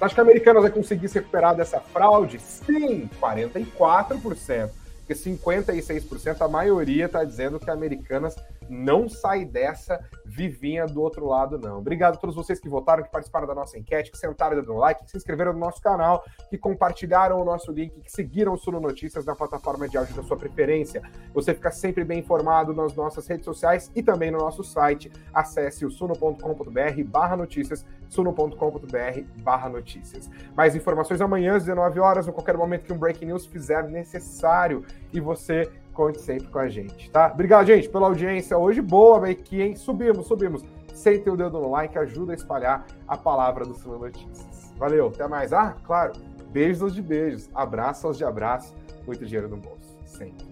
Acho 0.00 0.14
que 0.14 0.20
a 0.20 0.24
Americanas 0.24 0.62
vai 0.62 0.72
conseguir 0.72 1.08
se 1.08 1.18
recuperar 1.18 1.54
dessa 1.54 1.80
fraude? 1.80 2.38
Sim, 2.38 3.10
44% 3.20 4.70
porque 5.10 5.14
56% 5.14 6.40
a 6.40 6.48
maioria 6.48 7.06
está 7.06 7.24
dizendo 7.24 7.58
que 7.58 7.68
a 7.68 7.72
Americanas 7.72 8.36
não 8.70 9.08
sai 9.08 9.44
dessa 9.44 10.00
vivinha 10.24 10.86
do 10.86 11.02
outro 11.02 11.26
lado, 11.26 11.58
não. 11.58 11.78
Obrigado 11.78 12.14
a 12.14 12.16
todos 12.16 12.36
vocês 12.36 12.60
que 12.60 12.68
votaram, 12.68 13.02
que 13.02 13.10
participaram 13.10 13.46
da 13.46 13.54
nossa 13.54 13.78
enquete, 13.78 14.10
que 14.10 14.16
sentaram 14.16 14.56
dando 14.56 14.74
like, 14.74 15.04
que 15.04 15.10
se 15.10 15.16
inscreveram 15.16 15.52
no 15.52 15.58
nosso 15.58 15.82
canal, 15.82 16.24
que 16.48 16.56
compartilharam 16.56 17.40
o 17.40 17.44
nosso 17.44 17.72
link, 17.72 18.00
que 18.00 18.10
seguiram 18.10 18.54
o 18.54 18.56
Suno 18.56 18.80
Notícias 18.80 19.24
na 19.24 19.34
plataforma 19.34 19.88
de 19.88 19.98
áudio 19.98 20.14
da 20.14 20.22
sua 20.22 20.36
preferência. 20.36 21.02
Você 21.34 21.52
fica 21.52 21.70
sempre 21.70 22.04
bem 22.04 22.20
informado 22.20 22.72
nas 22.72 22.94
nossas 22.94 23.26
redes 23.26 23.44
sociais 23.44 23.90
e 23.94 24.02
também 24.02 24.30
no 24.30 24.38
nosso 24.38 24.62
site. 24.62 25.10
Acesse 25.34 25.84
o 25.84 25.90
suno.com.br 25.90 27.04
barra 27.06 27.36
notícias, 27.36 27.84
suno.com.br 28.10 29.68
notícias. 29.70 30.28
Mais 30.54 30.74
informações 30.74 31.20
amanhã 31.20 31.56
às 31.56 31.64
19 31.64 31.98
horas, 32.00 32.26
ou 32.26 32.34
qualquer 32.34 32.56
momento 32.56 32.84
que 32.84 32.92
um 32.92 32.98
Breaking 32.98 33.26
News 33.26 33.46
fizer 33.46 33.84
necessário 33.84 34.84
e 35.12 35.20
você 35.20 35.70
conte 35.94 36.20
sempre 36.20 36.48
com 36.48 36.58
a 36.58 36.68
gente, 36.68 37.10
tá? 37.10 37.30
Obrigado, 37.32 37.66
gente, 37.66 37.88
pela 37.88 38.06
audiência 38.06 38.56
hoje. 38.58 38.80
Boa 38.80 39.28
aqui, 39.28 39.62
hein? 39.62 39.76
Subimos, 39.76 40.26
subimos. 40.26 40.62
Sentem 40.92 41.32
o 41.32 41.36
dedo 41.36 41.58
no 41.58 41.70
like, 41.70 41.96
ajuda 41.98 42.32
a 42.32 42.34
espalhar 42.34 42.86
a 43.06 43.16
palavra 43.16 43.64
do 43.64 43.74
Sul 43.74 43.98
Notícias. 43.98 44.72
Valeu, 44.76 45.08
até 45.08 45.26
mais. 45.26 45.52
Ah, 45.52 45.76
claro, 45.84 46.12
beijos 46.50 46.94
de 46.94 47.02
beijos, 47.02 47.48
abraços 47.54 48.18
de 48.18 48.24
abraço, 48.24 48.74
muito 49.06 49.24
dinheiro 49.24 49.48
no 49.48 49.56
bolso, 49.56 49.96
sempre. 50.04 50.49